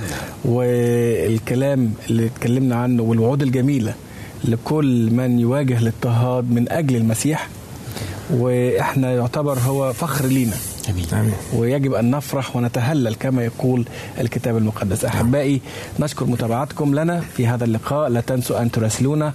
والكلام 0.46 1.94
اللي 2.10 2.26
اتكلمنا 2.26 2.76
عنه 2.76 3.04
والوعود 3.04 3.42
الجميلة 3.42 3.94
لكل 4.44 5.12
من 5.12 5.40
يواجه 5.40 5.78
الاضطهاد 5.78 6.52
من 6.52 6.72
أجل 6.72 6.96
المسيح 6.96 7.48
وإحنا 8.34 9.12
يعتبر 9.14 9.60
هو 9.60 9.94
فخر 9.94 10.26
لينا 10.26 10.56
أمين 10.90 11.06
آمين. 11.14 11.34
ويجب 11.54 11.94
أن 11.94 12.12
نفرح 12.12 12.56
ونتهلل 12.56 13.16
كما 13.16 13.44
يقول 13.44 13.86
الكتاب 14.20 14.58
المقدس. 14.58 15.06
أحبائي 15.06 15.62
نشكر 16.00 16.26
متابعتكم 16.26 16.96
لنا 16.96 17.20
في 17.20 17.48
هذا 17.48 17.64
اللقاء. 17.64 18.10
لا 18.10 18.22
تنسوا 18.22 18.62
أن 18.62 18.72
تراسلونا. 18.72 19.34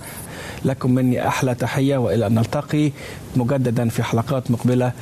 لكم 0.65 0.91
مني 0.91 1.29
أحلى 1.29 1.55
تحية 1.55 1.97
وإلى 1.97 2.27
أن 2.27 2.35
نلتقي 2.35 2.93
مجددا 3.37 3.89
في 3.89 4.03
حلقات 4.03 4.51
مقبلة. 4.51 4.93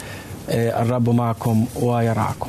آه، 0.51 0.83
الرب 0.83 1.11
معكم 1.11 1.67
ويرعاكم. 1.77 2.49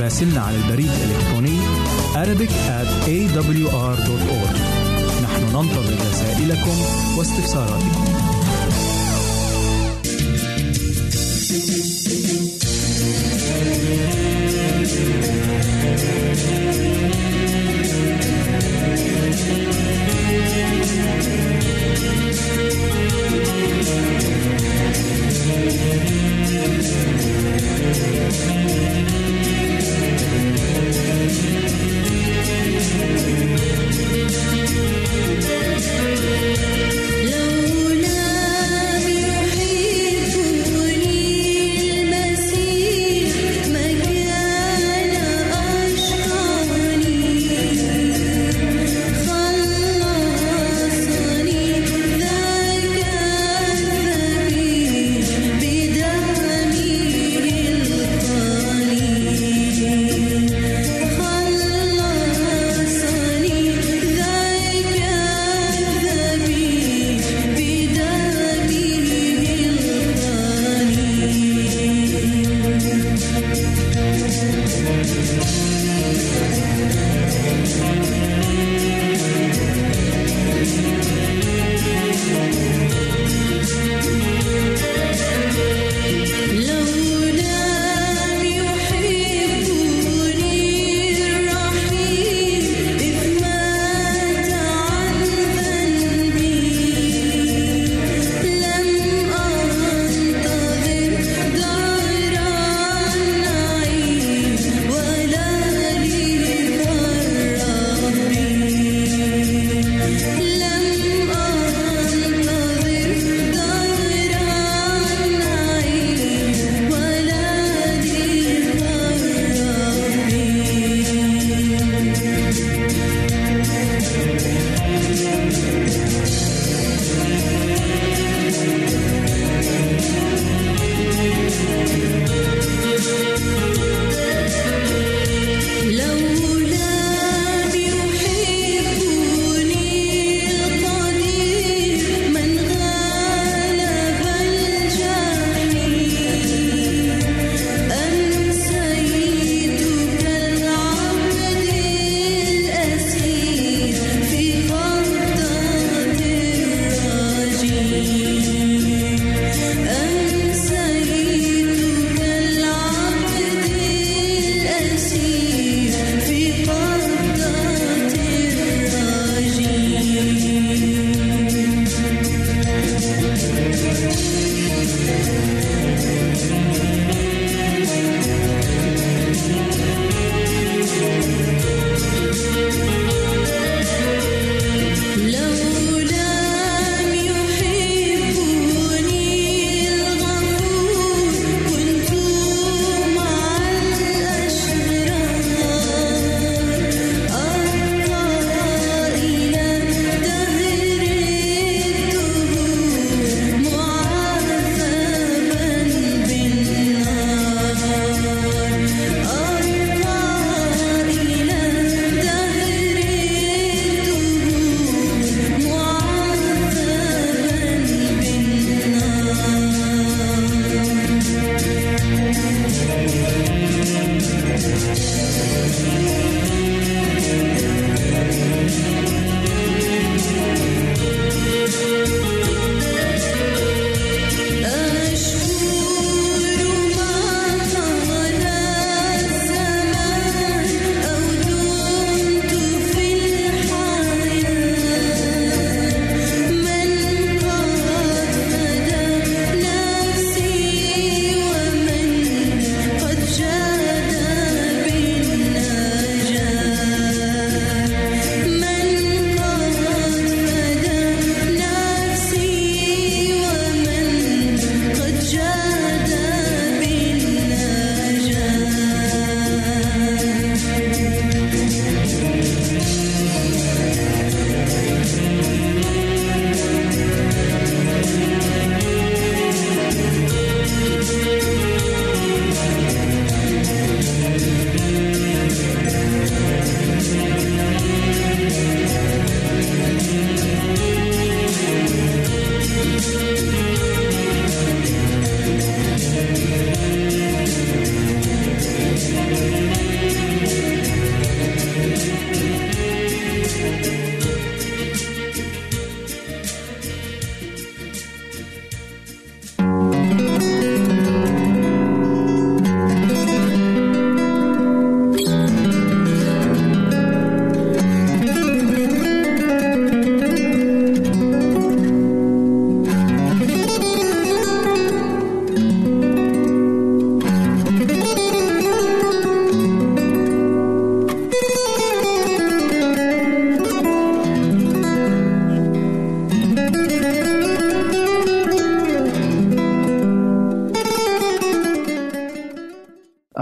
راسلنا 0.00 0.40
على 0.40 0.56
البريد 0.56 0.90
الإلكتروني 0.90 1.58
Arabic 2.14 2.50
at 2.50 2.88
awr.org. 3.08 4.56
نحن 5.22 5.42
ننتظر 5.44 5.96
رسائلكم 6.10 6.76
واستفساراتكم. 7.18 8.27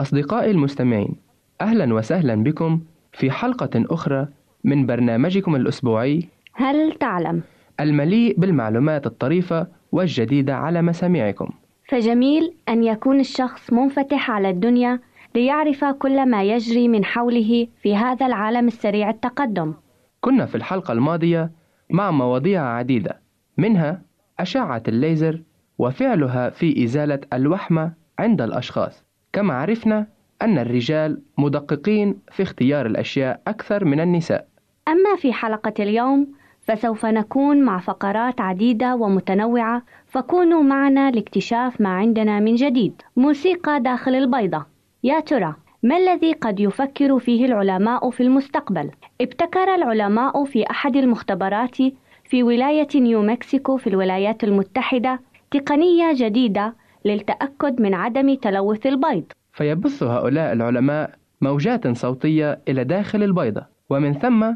أصدقائي 0.07 0.51
المستمعين 0.51 1.15
أهلا 1.61 1.95
وسهلا 1.95 2.35
بكم 2.35 2.81
في 3.13 3.31
حلقة 3.31 3.71
أخرى 3.91 4.29
من 4.65 4.87
برنامجكم 4.87 5.57
الأسبوعي 5.57 6.29
هل 6.53 6.93
تعلم؟ 6.93 7.43
المليء 7.81 8.41
بالمعلومات 8.41 9.07
الطريفة 9.07 9.67
والجديدة 9.93 10.57
على 10.57 10.83
مسامعكم. 10.83 11.49
فجميل 11.89 12.55
أن 12.69 12.85
يكون 12.85 13.21
الشخص 13.21 13.73
منفتح 13.73 14.31
على 14.31 14.51
الدنيا 14.51 15.01
ليعرف 15.35 15.85
كل 15.85 16.27
ما 16.31 16.45
يجري 16.45 16.89
من 16.89 17.05
حوله 17.05 17.67
في 17.83 17.97
هذا 17.97 18.27
العالم 18.27 18.67
السريع 18.67 19.11
التقدم. 19.11 19.75
كنا 20.21 20.47
في 20.47 20.55
الحلقة 20.55 20.93
الماضية 20.93 21.51
مع 21.91 22.11
مواضيع 22.11 22.63
عديدة 22.63 23.21
منها 23.59 24.03
أشعة 24.39 24.83
الليزر 24.89 25.43
وفعلها 25.79 26.51
في 26.51 26.85
إزالة 26.85 27.21
الوحمة 27.33 27.93
عند 28.19 28.43
الأشخاص. 28.43 29.06
كما 29.37 29.55
عرفنا 29.55 30.07
أن 30.43 30.59
الرجال 30.59 31.23
مدققين 31.39 32.19
في 32.33 32.43
اختيار 32.43 32.87
الأشياء 32.87 33.41
أكثر 33.47 33.85
من 33.85 34.01
النساء. 34.01 34.49
أما 34.89 35.17
في 35.17 35.33
حلقة 35.33 35.73
اليوم 35.81 36.27
فسوف 36.61 37.07
نكون 37.07 37.63
مع 37.63 37.79
فقرات 37.79 38.41
عديدة 38.41 38.95
ومتنوعة 38.95 39.83
فكونوا 40.07 40.63
معنا 40.63 41.11
لاكتشاف 41.11 41.81
ما 41.81 41.89
عندنا 41.89 42.41
من 42.41 42.55
جديد. 42.55 43.03
موسيقى 43.17 43.81
داخل 43.81 44.15
البيضة. 44.15 44.67
يا 45.05 45.21
ترى 45.21 45.55
ما 45.83 45.97
الذي 45.97 46.33
قد 46.33 46.61
يفكر 46.61 47.19
فيه 47.19 47.47
العلماء 47.47 48.11
في 48.11 48.23
المستقبل؟ 48.23 48.91
ابتكر 49.21 49.75
العلماء 49.75 50.45
في 50.45 50.71
أحد 50.71 50.97
المختبرات 50.97 51.77
في 52.25 52.43
ولاية 52.43 52.89
نيو 52.95 53.23
مكسيكو 53.23 53.77
في 53.77 53.87
الولايات 53.87 54.45
المتحدة 54.45 55.21
تقنية 55.51 56.13
جديدة 56.15 56.75
للتأكد 57.07 57.81
من 57.81 57.95
عدم 57.95 58.35
تلوث 58.35 58.87
البيض. 58.87 59.25
فيبث 59.53 60.03
هؤلاء 60.03 60.53
العلماء 60.53 61.11
موجات 61.41 61.89
صوتية 61.89 62.59
إلى 62.69 62.85
داخل 62.85 63.23
البيضة 63.23 63.63
ومن 63.91 64.13
ثم 64.13 64.55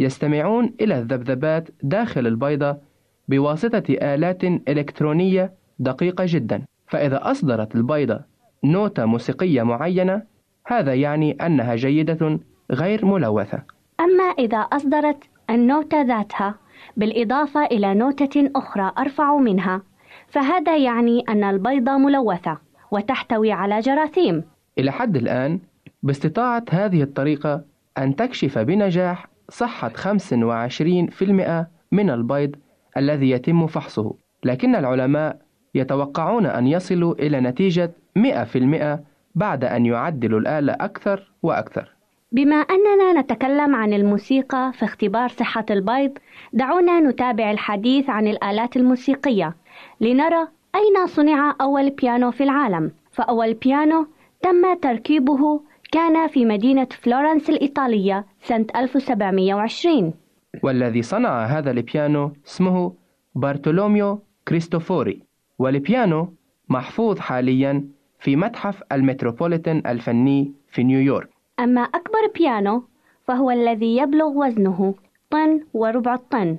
يستمعون 0.00 0.74
إلى 0.80 0.98
الذبذبات 0.98 1.68
داخل 1.82 2.26
البيضة 2.26 2.76
بواسطة 3.28 3.82
آلات 3.88 4.44
إلكترونية 4.44 5.52
دقيقة 5.78 6.24
جدا. 6.28 6.62
فإذا 6.88 7.30
أصدرت 7.30 7.74
البيضة 7.74 8.20
نوتة 8.64 9.04
موسيقية 9.04 9.62
معينة 9.62 10.22
هذا 10.66 10.94
يعني 10.94 11.32
أنها 11.32 11.74
جيدة 11.74 12.40
غير 12.72 13.06
ملوثة. 13.06 13.62
أما 14.00 14.24
إذا 14.38 14.58
أصدرت 14.58 15.24
النوتة 15.50 16.02
ذاتها 16.02 16.54
بالإضافة 16.96 17.64
إلى 17.64 17.94
نوتة 17.94 18.50
أخرى 18.56 18.92
أرفع 18.98 19.36
منها. 19.36 19.82
فهذا 20.30 20.76
يعني 20.76 21.24
أن 21.28 21.44
البيضة 21.44 21.98
ملوثة 21.98 22.58
وتحتوي 22.90 23.52
على 23.52 23.80
جراثيم. 23.80 24.44
إلى 24.78 24.90
حد 24.90 25.16
الآن 25.16 25.60
باستطاعت 26.02 26.74
هذه 26.74 27.02
الطريقة 27.02 27.62
أن 27.98 28.16
تكشف 28.16 28.58
بنجاح 28.58 29.26
صحة 29.48 29.88
25% 29.88 31.66
من 31.92 32.10
البيض 32.10 32.56
الذي 32.96 33.30
يتم 33.30 33.66
فحصه. 33.66 34.14
لكن 34.44 34.74
العلماء 34.76 35.36
يتوقعون 35.74 36.46
أن 36.46 36.66
يصلوا 36.66 37.14
إلى 37.14 37.40
نتيجة 37.40 37.92
100% 38.16 38.98
بعد 39.34 39.64
أن 39.64 39.86
يعدلوا 39.86 40.40
الآلة 40.40 40.72
أكثر 40.72 41.32
وأكثر. 41.42 41.88
بما 42.32 42.56
أننا 42.56 43.20
نتكلم 43.20 43.74
عن 43.74 43.92
الموسيقى 43.92 44.72
في 44.74 44.84
اختبار 44.84 45.28
صحة 45.28 45.64
البيض 45.70 46.18
دعونا 46.52 47.00
نتابع 47.00 47.50
الحديث 47.50 48.10
عن 48.10 48.26
الآلات 48.26 48.76
الموسيقية. 48.76 49.54
لنرى 50.00 50.48
أين 50.74 51.06
صنع 51.06 51.56
أول 51.60 51.90
بيانو 51.90 52.30
في 52.30 52.42
العالم. 52.42 52.92
فأول 53.10 53.54
بيانو 53.54 54.06
تم 54.42 54.74
تركيبه 54.74 55.60
كان 55.92 56.28
في 56.28 56.44
مدينة 56.44 56.88
فلورنس 57.02 57.50
الإيطالية 57.50 58.26
سنة 58.42 58.66
1720 58.76 60.14
والذي 60.62 61.02
صنع 61.02 61.44
هذا 61.44 61.70
البيانو 61.70 62.32
اسمه 62.46 62.92
بارتولوميو 63.34 64.22
كريستوفوري. 64.48 65.22
والبيانو 65.58 66.34
محفوظ 66.68 67.18
حاليا 67.18 67.84
في 68.20 68.36
متحف 68.36 68.82
المتروبوليتان 68.92 69.82
الفني 69.86 70.52
في 70.72 70.84
نيويورك. 70.84 71.28
أما 71.60 71.80
أكبر 71.80 72.32
بيانو 72.38 72.84
فهو 73.26 73.50
الذي 73.50 73.96
يبلغ 73.96 74.28
وزنه 74.28 74.94
طن 75.30 75.60
وربع 75.74 76.14
الطن 76.14 76.56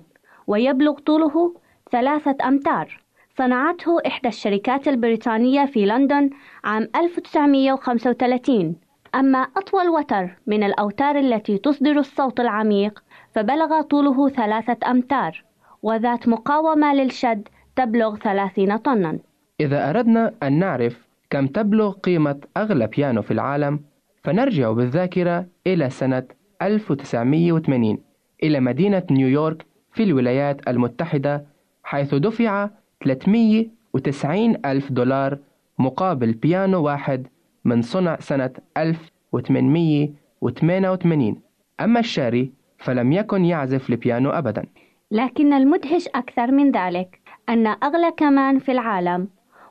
ويبلغ 0.47 0.99
طوله 0.99 1.55
ثلاثة 1.91 2.37
أمتار. 2.47 3.01
صنعته 3.37 3.97
إحدى 4.07 4.27
الشركات 4.27 4.87
البريطانية 4.87 5.65
في 5.65 5.85
لندن 5.85 6.29
عام 6.63 6.87
1935 6.95 8.75
أما 9.15 9.37
أطول 9.37 9.89
وتر 9.89 10.29
من 10.47 10.63
الأوتار 10.63 11.19
التي 11.19 11.57
تصدر 11.57 11.99
الصوت 11.99 12.39
العميق 12.39 13.03
فبلغ 13.35 13.81
طوله 13.81 14.29
ثلاثة 14.29 14.91
أمتار 14.91 15.43
وذات 15.83 16.27
مقاومة 16.27 16.93
للشد 16.93 17.47
تبلغ 17.75 18.15
ثلاثين 18.15 18.77
طنا. 18.77 19.19
إذا 19.59 19.89
أردنا 19.89 20.33
أن 20.43 20.59
نعرف 20.59 21.07
كم 21.29 21.47
تبلغ 21.47 21.91
قيمة 21.91 22.39
أغلى 22.57 22.87
بيانو 22.87 23.21
في 23.21 23.31
العالم 23.31 23.79
فنرجع 24.23 24.71
بالذاكرة 24.71 25.45
إلى 25.67 25.89
سنة 25.89 26.23
1980 26.61 27.97
إلى 28.43 28.59
مدينة 28.59 29.03
نيويورك 29.11 29.65
في 29.93 30.03
الولايات 30.03 30.67
المتحدة 30.67 31.45
حيث 31.83 32.15
دفع 32.15 32.69
390 33.03 34.55
ألف 34.65 34.91
دولار 34.91 35.37
مقابل 35.79 36.33
بيانو 36.33 36.83
واحد 36.83 37.27
من 37.65 37.81
صنع 37.81 38.19
سنة 38.19 38.51
1888 38.77 41.41
أما 41.81 41.99
الشاري 41.99 42.51
فلم 42.77 43.11
يكن 43.11 43.45
يعزف 43.45 43.89
البيانو 43.89 44.29
أبدا. 44.29 44.65
لكن 45.11 45.53
المدهش 45.53 46.07
أكثر 46.07 46.51
من 46.51 46.71
ذلك 46.71 47.19
أن 47.49 47.67
أغلى 47.67 48.11
كمان 48.17 48.59
في 48.59 48.71
العالم 48.71 49.27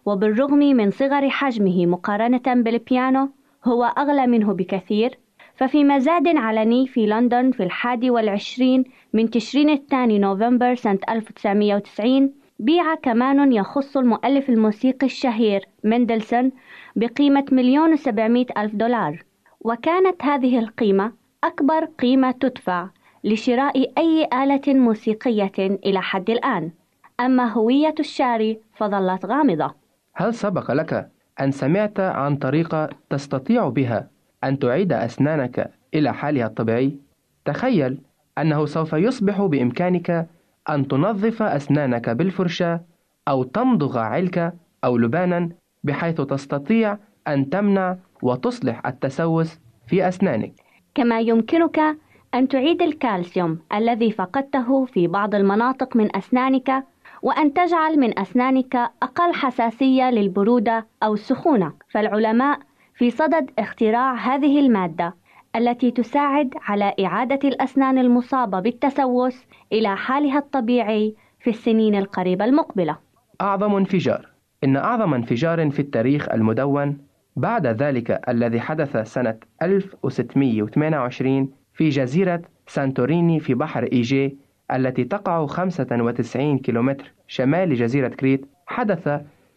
وبالرغم 0.07 0.59
من 0.59 0.91
صغر 0.91 1.31
حجمه 1.31 1.87
مقارنة 1.87 2.43
بالبيانو 2.47 3.29
هو 3.65 3.85
أغلى 3.85 4.27
منه 4.27 4.53
بكثير. 4.53 5.19
ففي 5.57 5.85
مزاد 5.85 6.37
علني 6.37 6.87
في 6.87 7.07
لندن 7.07 7.51
في 7.51 7.63
الحادي 7.63 8.11
والعشرين 8.11 8.85
من 9.13 9.31
تشرين 9.31 9.71
الثاني 9.71 10.19
نوفمبر 10.19 10.75
سنة 10.75 10.99
1990 11.09 12.33
بيع 12.61 12.95
كمان 12.95 13.53
يخص 13.53 13.97
المؤلف 13.97 14.49
الموسيقي 14.49 15.07
الشهير 15.07 15.69
مندلسون 15.85 16.53
بقيمة 16.97 17.45
مليون 17.53 17.93
وسبعمائة 17.93 18.47
ألف 18.59 18.75
دولار. 18.75 19.25
وكانت 19.61 20.25
هذه 20.25 20.59
القيمة 20.59 21.13
أكبر 21.45 21.85
قيمة 21.85 22.31
تدفع 22.31 22.89
لشراء 23.25 23.93
أي 23.99 24.29
آلة 24.43 24.75
موسيقية 24.75 25.53
إلى 25.59 26.03
حد 26.03 26.31
الآن. 26.31 26.71
أما 27.21 27.53
هوية 27.53 27.95
الشاري 28.01 28.61
فظلت 28.77 29.27
غامضة. 29.27 29.75
هل 30.15 30.35
سبق 30.35 30.71
لك 30.71 31.11
أن 31.41 31.51
سمعت 31.51 32.01
عن 32.01 32.37
طريقة 32.37 32.89
تستطيع 33.11 33.69
بها 33.69 34.11
أن 34.45 34.59
تعيد 34.59 34.93
أسنانك 34.93 35.71
إلى 35.95 36.15
حالها 36.15 36.47
الطبيعي؟ 36.47 36.97
تخيل 37.45 38.01
أنه 38.39 38.67
سوف 38.67 38.93
يصبح 38.93 39.43
بإمكانك 39.43 40.29
أن 40.75 40.89
تنظف 40.89 41.43
أسنانك 41.43 42.11
بالفرشاة 42.11 42.81
أو 43.29 43.43
تمضغ 43.43 43.99
علكة 43.99 44.53
أو 44.85 44.97
لبانا 44.97 45.49
بحيث 45.85 46.21
تستطيع 46.21 46.99
أن 47.29 47.51
تمنع 47.51 47.97
وتصلح 48.23 48.87
التسوس 48.87 49.59
في 49.87 50.09
أسنانك. 50.09 50.53
كما 50.95 51.21
يمكنك 51.21 51.81
أن 52.35 52.49
تعيد 52.49 52.83
الكالسيوم 52.83 53.59
الذي 53.75 54.13
فقدته 54.13 54.85
في 54.85 55.07
بعض 55.07 55.35
المناطق 55.35 55.97
من 55.97 56.17
أسنانك 56.17 56.85
وأن 57.23 57.55
تجعل 57.55 57.99
من 57.99 58.19
أسنانك 58.19 58.77
أقل 59.03 59.35
حساسية 59.35 60.11
للبرودة 60.11 60.87
أو 61.03 61.15
السخونة، 61.15 61.73
فالعلماء 61.89 62.59
في 62.95 63.11
صدد 63.11 63.51
اختراع 63.59 64.15
هذه 64.15 64.61
المادة 64.61 65.15
التي 65.57 65.91
تساعد 65.91 66.55
على 66.63 66.95
إعادة 67.05 67.49
الأسنان 67.49 67.99
المصابة 67.99 68.61
بالتسوس 68.61 69.45
إلى 69.73 69.97
حالها 69.97 70.39
الطبيعي 70.39 71.15
في 71.41 71.51
السنين 71.51 71.95
القريبة 71.95 72.45
المقبلة. 72.45 72.97
أعظم 73.41 73.75
انفجار 73.75 74.27
إن 74.65 74.77
أعظم 74.77 75.15
انفجار 75.15 75.71
في 75.71 75.81
التاريخ 75.81 76.29
المدون 76.29 76.99
بعد 77.37 77.67
ذلك 77.67 78.21
الذي 78.29 78.61
حدث 78.61 78.97
سنة 78.97 79.37
1628 79.63 81.49
في 81.75 81.89
جزيرة 81.89 82.43
سانتوريني 82.67 83.41
في 83.41 83.55
بحر 83.55 83.85
إيجي 83.93 84.37
التي 84.73 85.05
تقع 85.05 85.47
95 85.47 86.59
كيلومتر 86.59 87.13
شمال 87.27 87.75
جزيرة 87.75 88.09
كريت 88.09 88.47
حدث 88.67 89.09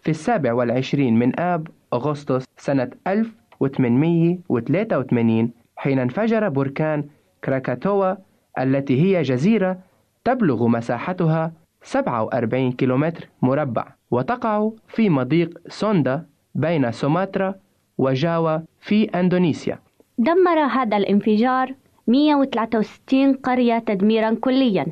في 0.02 0.10
السابع 0.10 0.54
والعشرين 0.54 1.20
من 1.20 1.40
آب 1.40 1.68
أغسطس 1.94 2.46
سنة 2.58 2.90
1883 3.08 5.52
حين 5.76 6.00
انفجر 6.00 6.50
بركان 6.50 7.04
كراكاتوا 7.44 8.16
التي 8.60 9.02
هي 9.02 9.22
جزيرة 9.22 9.80
تبلغ 10.26 10.68
مساحتها 10.68 11.52
47 11.82 12.72
كيلومتر 12.72 13.30
مربع 13.42 13.88
وتقع 14.12 14.70
في 14.88 15.10
مضيق 15.10 15.60
سوندا 15.68 16.26
بين 16.56 16.92
سوماترا 16.92 17.56
وجاوا 17.98 18.58
في 18.82 19.04
أندونيسيا. 19.04 19.80
دمر 20.18 20.60
هذا 20.60 20.98
الانفجار 20.98 21.76
163 22.08 23.34
قرية 23.34 23.80
تدميرا 23.80 24.34
كليا 24.34 24.86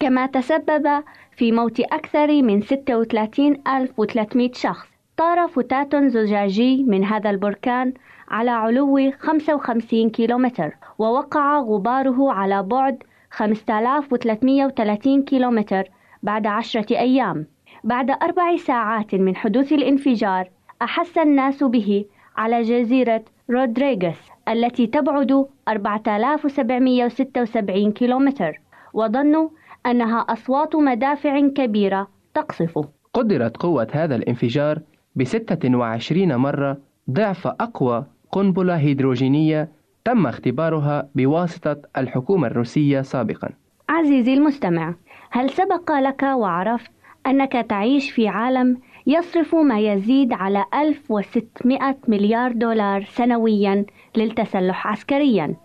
كما 0.00 0.26
تسبب 0.26 1.04
في 1.36 1.52
موت 1.52 1.80
أكثر 1.80 2.42
من 2.42 2.60
36300 2.60 4.52
شخص. 4.52 4.97
طار 5.18 5.48
فتات 5.48 5.96
زجاجي 5.96 6.84
من 6.84 7.04
هذا 7.04 7.30
البركان 7.30 7.92
على 8.28 8.50
علو 8.50 9.12
55 9.18 10.10
كيلومتر 10.10 10.76
ووقع 10.98 11.58
غباره 11.58 12.32
على 12.32 12.62
بعد 12.62 13.02
5330 13.30 15.22
كيلومتر 15.22 15.84
بعد 16.22 16.46
عشرة 16.46 16.98
أيام. 16.98 17.46
بعد 17.84 18.10
أربع 18.10 18.56
ساعات 18.56 19.14
من 19.14 19.36
حدوث 19.36 19.72
الانفجار 19.72 20.50
أحس 20.82 21.18
الناس 21.18 21.64
به 21.64 22.04
على 22.36 22.62
جزيرة 22.62 23.24
رودريغس 23.50 24.30
التي 24.48 24.86
تبعد 24.86 25.46
4776 25.68 27.92
كيلومتر 27.92 28.60
وظنوا 28.94 29.48
أنها 29.86 30.18
أصوات 30.18 30.76
مدافع 30.76 31.48
كبيرة 31.48 32.08
تقصف. 32.34 32.78
قدرت 33.14 33.56
قوة 33.56 33.88
هذا 33.92 34.16
الانفجار 34.16 34.78
ب 35.18 35.24
26 35.24 36.36
مرة 36.36 36.78
ضعف 37.10 37.46
أقوى 37.46 38.06
قنبلة 38.32 38.76
هيدروجينية 38.76 39.68
تم 40.04 40.26
اختبارها 40.26 41.08
بواسطة 41.14 41.76
الحكومة 41.96 42.46
الروسية 42.46 43.00
سابقا. 43.00 43.48
عزيزي 43.88 44.34
المستمع 44.34 44.94
هل 45.30 45.50
سبق 45.50 45.92
لك 45.92 46.22
وعرفت 46.22 46.90
أنك 47.26 47.52
تعيش 47.52 48.10
في 48.10 48.28
عالم 48.28 48.78
يصرف 49.06 49.54
ما 49.54 49.80
يزيد 49.80 50.32
على 50.32 50.64
1600 50.74 51.96
مليار 52.08 52.52
دولار 52.52 53.04
سنويا 53.04 53.84
للتسلح 54.16 54.86
عسكريا 54.86 55.56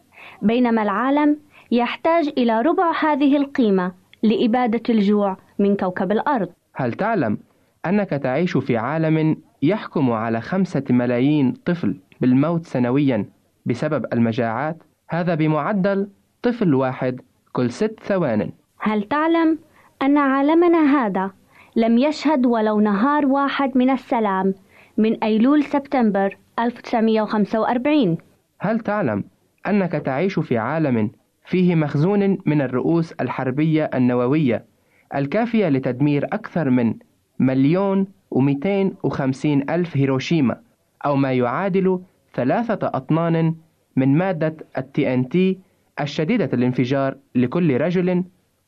بينما 0.41 0.81
العالم 0.81 1.37
يحتاج 1.71 2.29
إلى 2.37 2.61
ربع 2.61 2.91
هذه 3.03 3.37
القيمة 3.37 3.91
لإبادة 4.23 4.83
الجوع 4.89 5.37
من 5.59 5.75
كوكب 5.75 6.11
الأرض؟ 6.11 6.49
هل 6.75 6.93
تعلم 6.93 7.37
أنك 7.85 8.09
تعيش 8.09 8.57
في 8.57 8.77
عالم 8.77 9.37
يحكم 9.61 10.11
على 10.11 10.41
خمسة 10.41 10.83
ملايين 10.89 11.53
طفل 11.65 11.97
بالموت 12.21 12.65
سنويا 12.65 13.25
بسبب 13.65 14.05
المجاعات؟ 14.13 14.77
هذا 15.09 15.35
بمعدل 15.35 16.09
طفل 16.41 16.73
واحد 16.73 17.21
كل 17.51 17.71
ست 17.71 17.99
ثوان 18.03 18.51
هل 18.79 19.03
تعلم 19.03 19.59
أن 20.01 20.17
عالمنا 20.17 20.77
هذا 20.77 21.31
لم 21.75 21.97
يشهد 21.97 22.45
ولو 22.45 22.79
نهار 22.79 23.25
واحد 23.25 23.77
من 23.77 23.89
السلام 23.89 24.53
من 24.97 25.23
أيلول 25.23 25.63
سبتمبر 25.63 26.37
1945 26.59 28.17
هل 28.59 28.79
تعلم 28.79 29.23
أنك 29.67 29.91
تعيش 29.91 30.39
في 30.39 30.57
عالم 30.57 31.11
فيه 31.45 31.75
مخزون 31.75 32.37
من 32.45 32.61
الرؤوس 32.61 33.11
الحربية 33.11 33.89
النووية 33.93 34.65
الكافية 35.15 35.69
لتدمير 35.69 36.25
أكثر 36.25 36.69
من 36.69 36.93
مليون 37.39 38.07
ومئتين 38.31 38.95
وخمسين 39.03 39.69
ألف 39.69 39.97
هيروشيما 39.97 40.59
أو 41.05 41.15
ما 41.15 41.33
يعادل 41.33 41.99
ثلاثة 42.35 42.91
أطنان 42.93 43.55
من 43.95 44.17
مادة 44.17 44.55
التي 44.77 45.13
إن 45.13 45.29
تي 45.29 45.59
الشديدة 46.01 46.49
الانفجار 46.53 47.15
لكل 47.35 47.77
رجل 47.81 48.23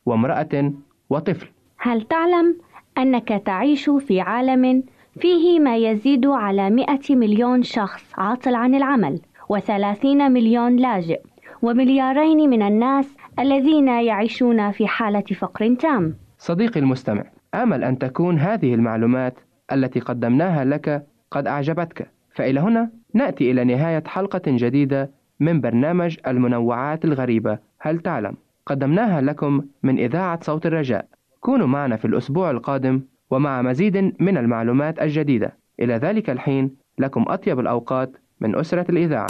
وامرأة 0.06 0.72
وطفل. 1.10 1.46
هل 1.78 2.02
تعلم 2.02 2.56
أنك 2.98 3.42
تعيش 3.46 3.90
في 3.90 4.20
عالم 4.20 4.84
فيه 5.20 5.60
ما 5.60 5.76
يزيد 5.76 6.26
على 6.26 6.70
100 6.70 6.86
مليون 7.10 7.62
شخص 7.62 8.12
عاطل 8.18 8.54
عن 8.54 8.74
العمل 8.74 9.20
و30 9.52 10.04
مليون 10.06 10.76
لاجئ 10.76 11.20
ومليارين 11.62 12.50
من 12.50 12.62
الناس 12.62 13.16
الذين 13.38 13.88
يعيشون 13.88 14.70
في 14.70 14.86
حالة 14.86 15.20
فقر 15.20 15.74
تام؟ 15.74 16.14
صديقي 16.38 16.80
المستمع 16.80 17.24
آمل 17.54 17.84
أن 17.84 17.98
تكون 17.98 18.38
هذه 18.38 18.74
المعلومات 18.74 19.38
التي 19.72 20.00
قدمناها 20.00 20.64
لك 20.64 21.06
قد 21.30 21.46
أعجبتك. 21.46 22.10
فإلى 22.34 22.60
هنا 22.60 22.90
نأتي 23.14 23.50
إلى 23.50 23.64
نهاية 23.64 24.02
حلقة 24.06 24.42
جديدة 24.46 25.10
من 25.40 25.60
برنامج 25.60 26.16
المنوعات 26.26 27.04
الغريبة. 27.04 27.58
هل 27.80 27.98
تعلم؟ 27.98 28.34
قدمناها 28.66 29.20
لكم 29.20 29.62
من 29.82 29.98
إذاعة 29.98 30.38
صوت 30.42 30.66
الرجاء. 30.66 31.06
كونوا 31.40 31.66
معنا 31.66 31.96
في 31.96 32.04
الأسبوع 32.04 32.50
القادم 32.50 33.02
ومع 33.30 33.62
مزيد 33.62 33.96
من 34.20 34.36
المعلومات 34.36 35.02
الجديدة. 35.02 35.56
إلى 35.80 35.94
ذلك 35.94 36.30
الحين 36.30 36.70
لكم 36.98 37.24
أطيب 37.28 37.60
الأوقات 37.60 38.16
من 38.40 38.56
أسرة 38.56 38.90
الإذاعة. 38.90 39.26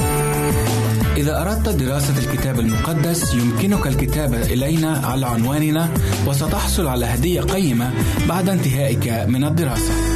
إذا 1.17 1.43
أردت 1.43 1.69
دراسة 1.69 2.19
الكتاب 2.19 2.61
المقدس 2.61 3.35
يمكنك 3.35 3.87
الكتابة 3.87 4.43
إلينا 4.43 4.99
على 5.05 5.27
عنواننا 5.27 5.89
وستحصل 6.27 6.87
على 6.87 7.07
هدية 7.07 7.41
قيمة 7.41 7.93
بعد 8.29 8.49
انتهائك 8.49 9.09
من 9.29 9.45
الدراسة. 9.45 10.16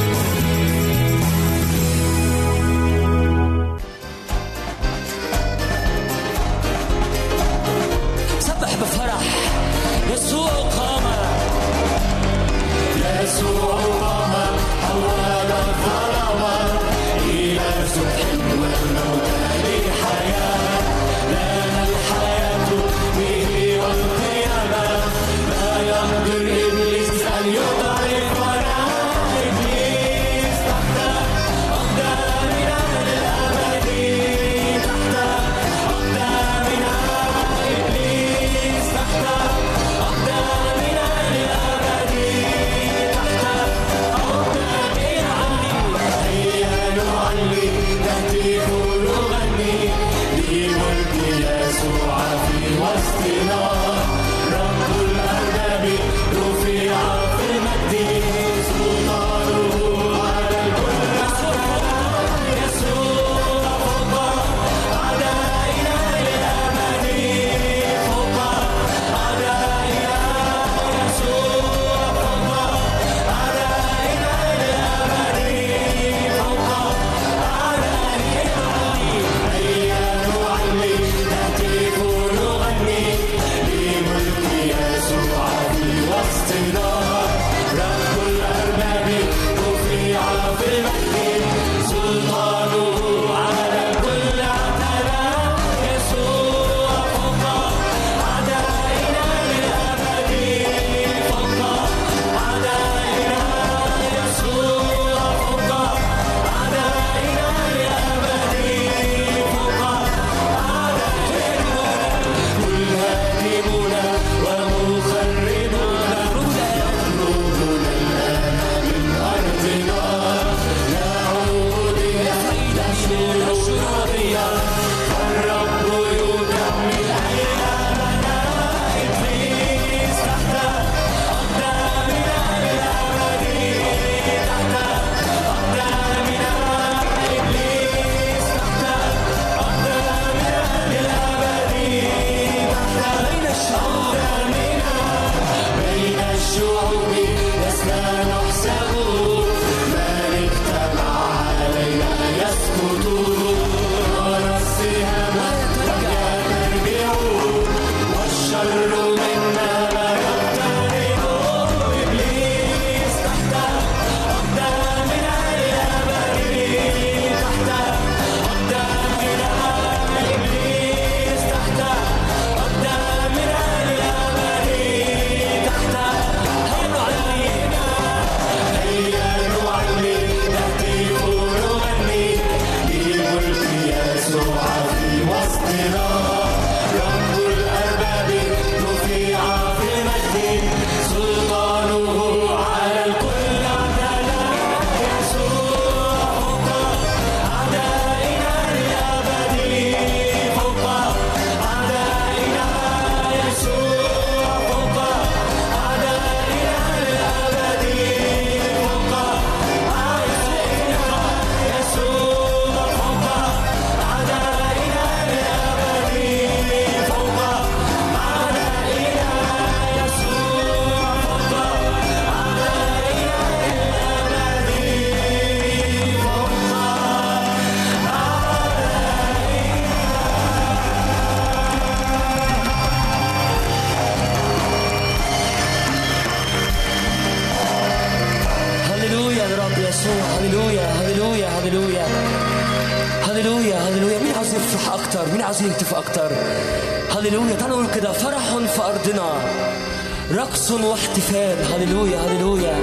رقص 250.71 250.83
واحتفال 250.83 251.57
هللويا 251.73 252.19
هللويا. 252.19 252.75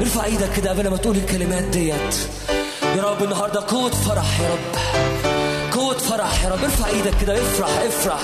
ارفع 0.00 0.24
إيدك 0.24 0.52
كده 0.56 0.70
قبل 0.70 0.88
ما 0.88 0.96
تقول 0.96 1.16
الكلمات 1.16 1.64
ديت. 1.64 2.14
يا 2.96 3.02
رب 3.02 3.22
النهارده 3.22 3.60
قوة 3.68 3.90
فرح 3.90 4.40
يا 4.40 4.48
رب. 4.48 4.74
قوة 5.72 5.98
فرح 5.98 6.44
يا 6.44 6.48
رب. 6.48 6.64
ارفع 6.64 6.88
إيدك 6.88 7.14
كده 7.20 7.34
افرح 7.34 7.68
افرح. 7.68 8.20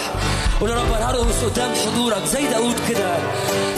قول 0.61 0.71
يا 0.71 0.75
رب 0.75 0.93
أنا 0.93 1.11
هرقص 1.11 1.45
قدام 1.45 1.71
حضورك 1.87 2.25
زي 2.33 2.47
داود 2.47 2.77
كده. 2.89 3.17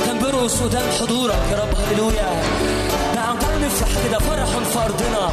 كان 0.06 0.18
بيرقص 0.18 0.62
قدام 0.62 0.86
حضورك 1.00 1.42
يا 1.52 1.56
رب. 1.56 1.74
هللويا. 1.88 2.42
نعم 3.14 3.38
تعالوا 3.38 3.66
نفرح 3.66 3.88
كده. 4.08 4.18
فرح 4.18 4.48
في 4.72 4.78
أرضنا. 4.78 5.30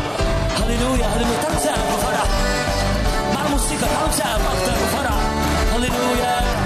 هللويا 0.60 1.06
هللويا. 1.06 1.42
تعالوا 1.42 1.58
نسقف 1.58 1.84
بفرح 1.94 2.28
مع 3.34 3.46
الموسيقى 3.46 3.88
تعالوا 3.94 4.10
نسقف 4.10 4.42
أكتر 4.54 4.74
بفرح 4.84 5.16
هللويا. 5.74 6.61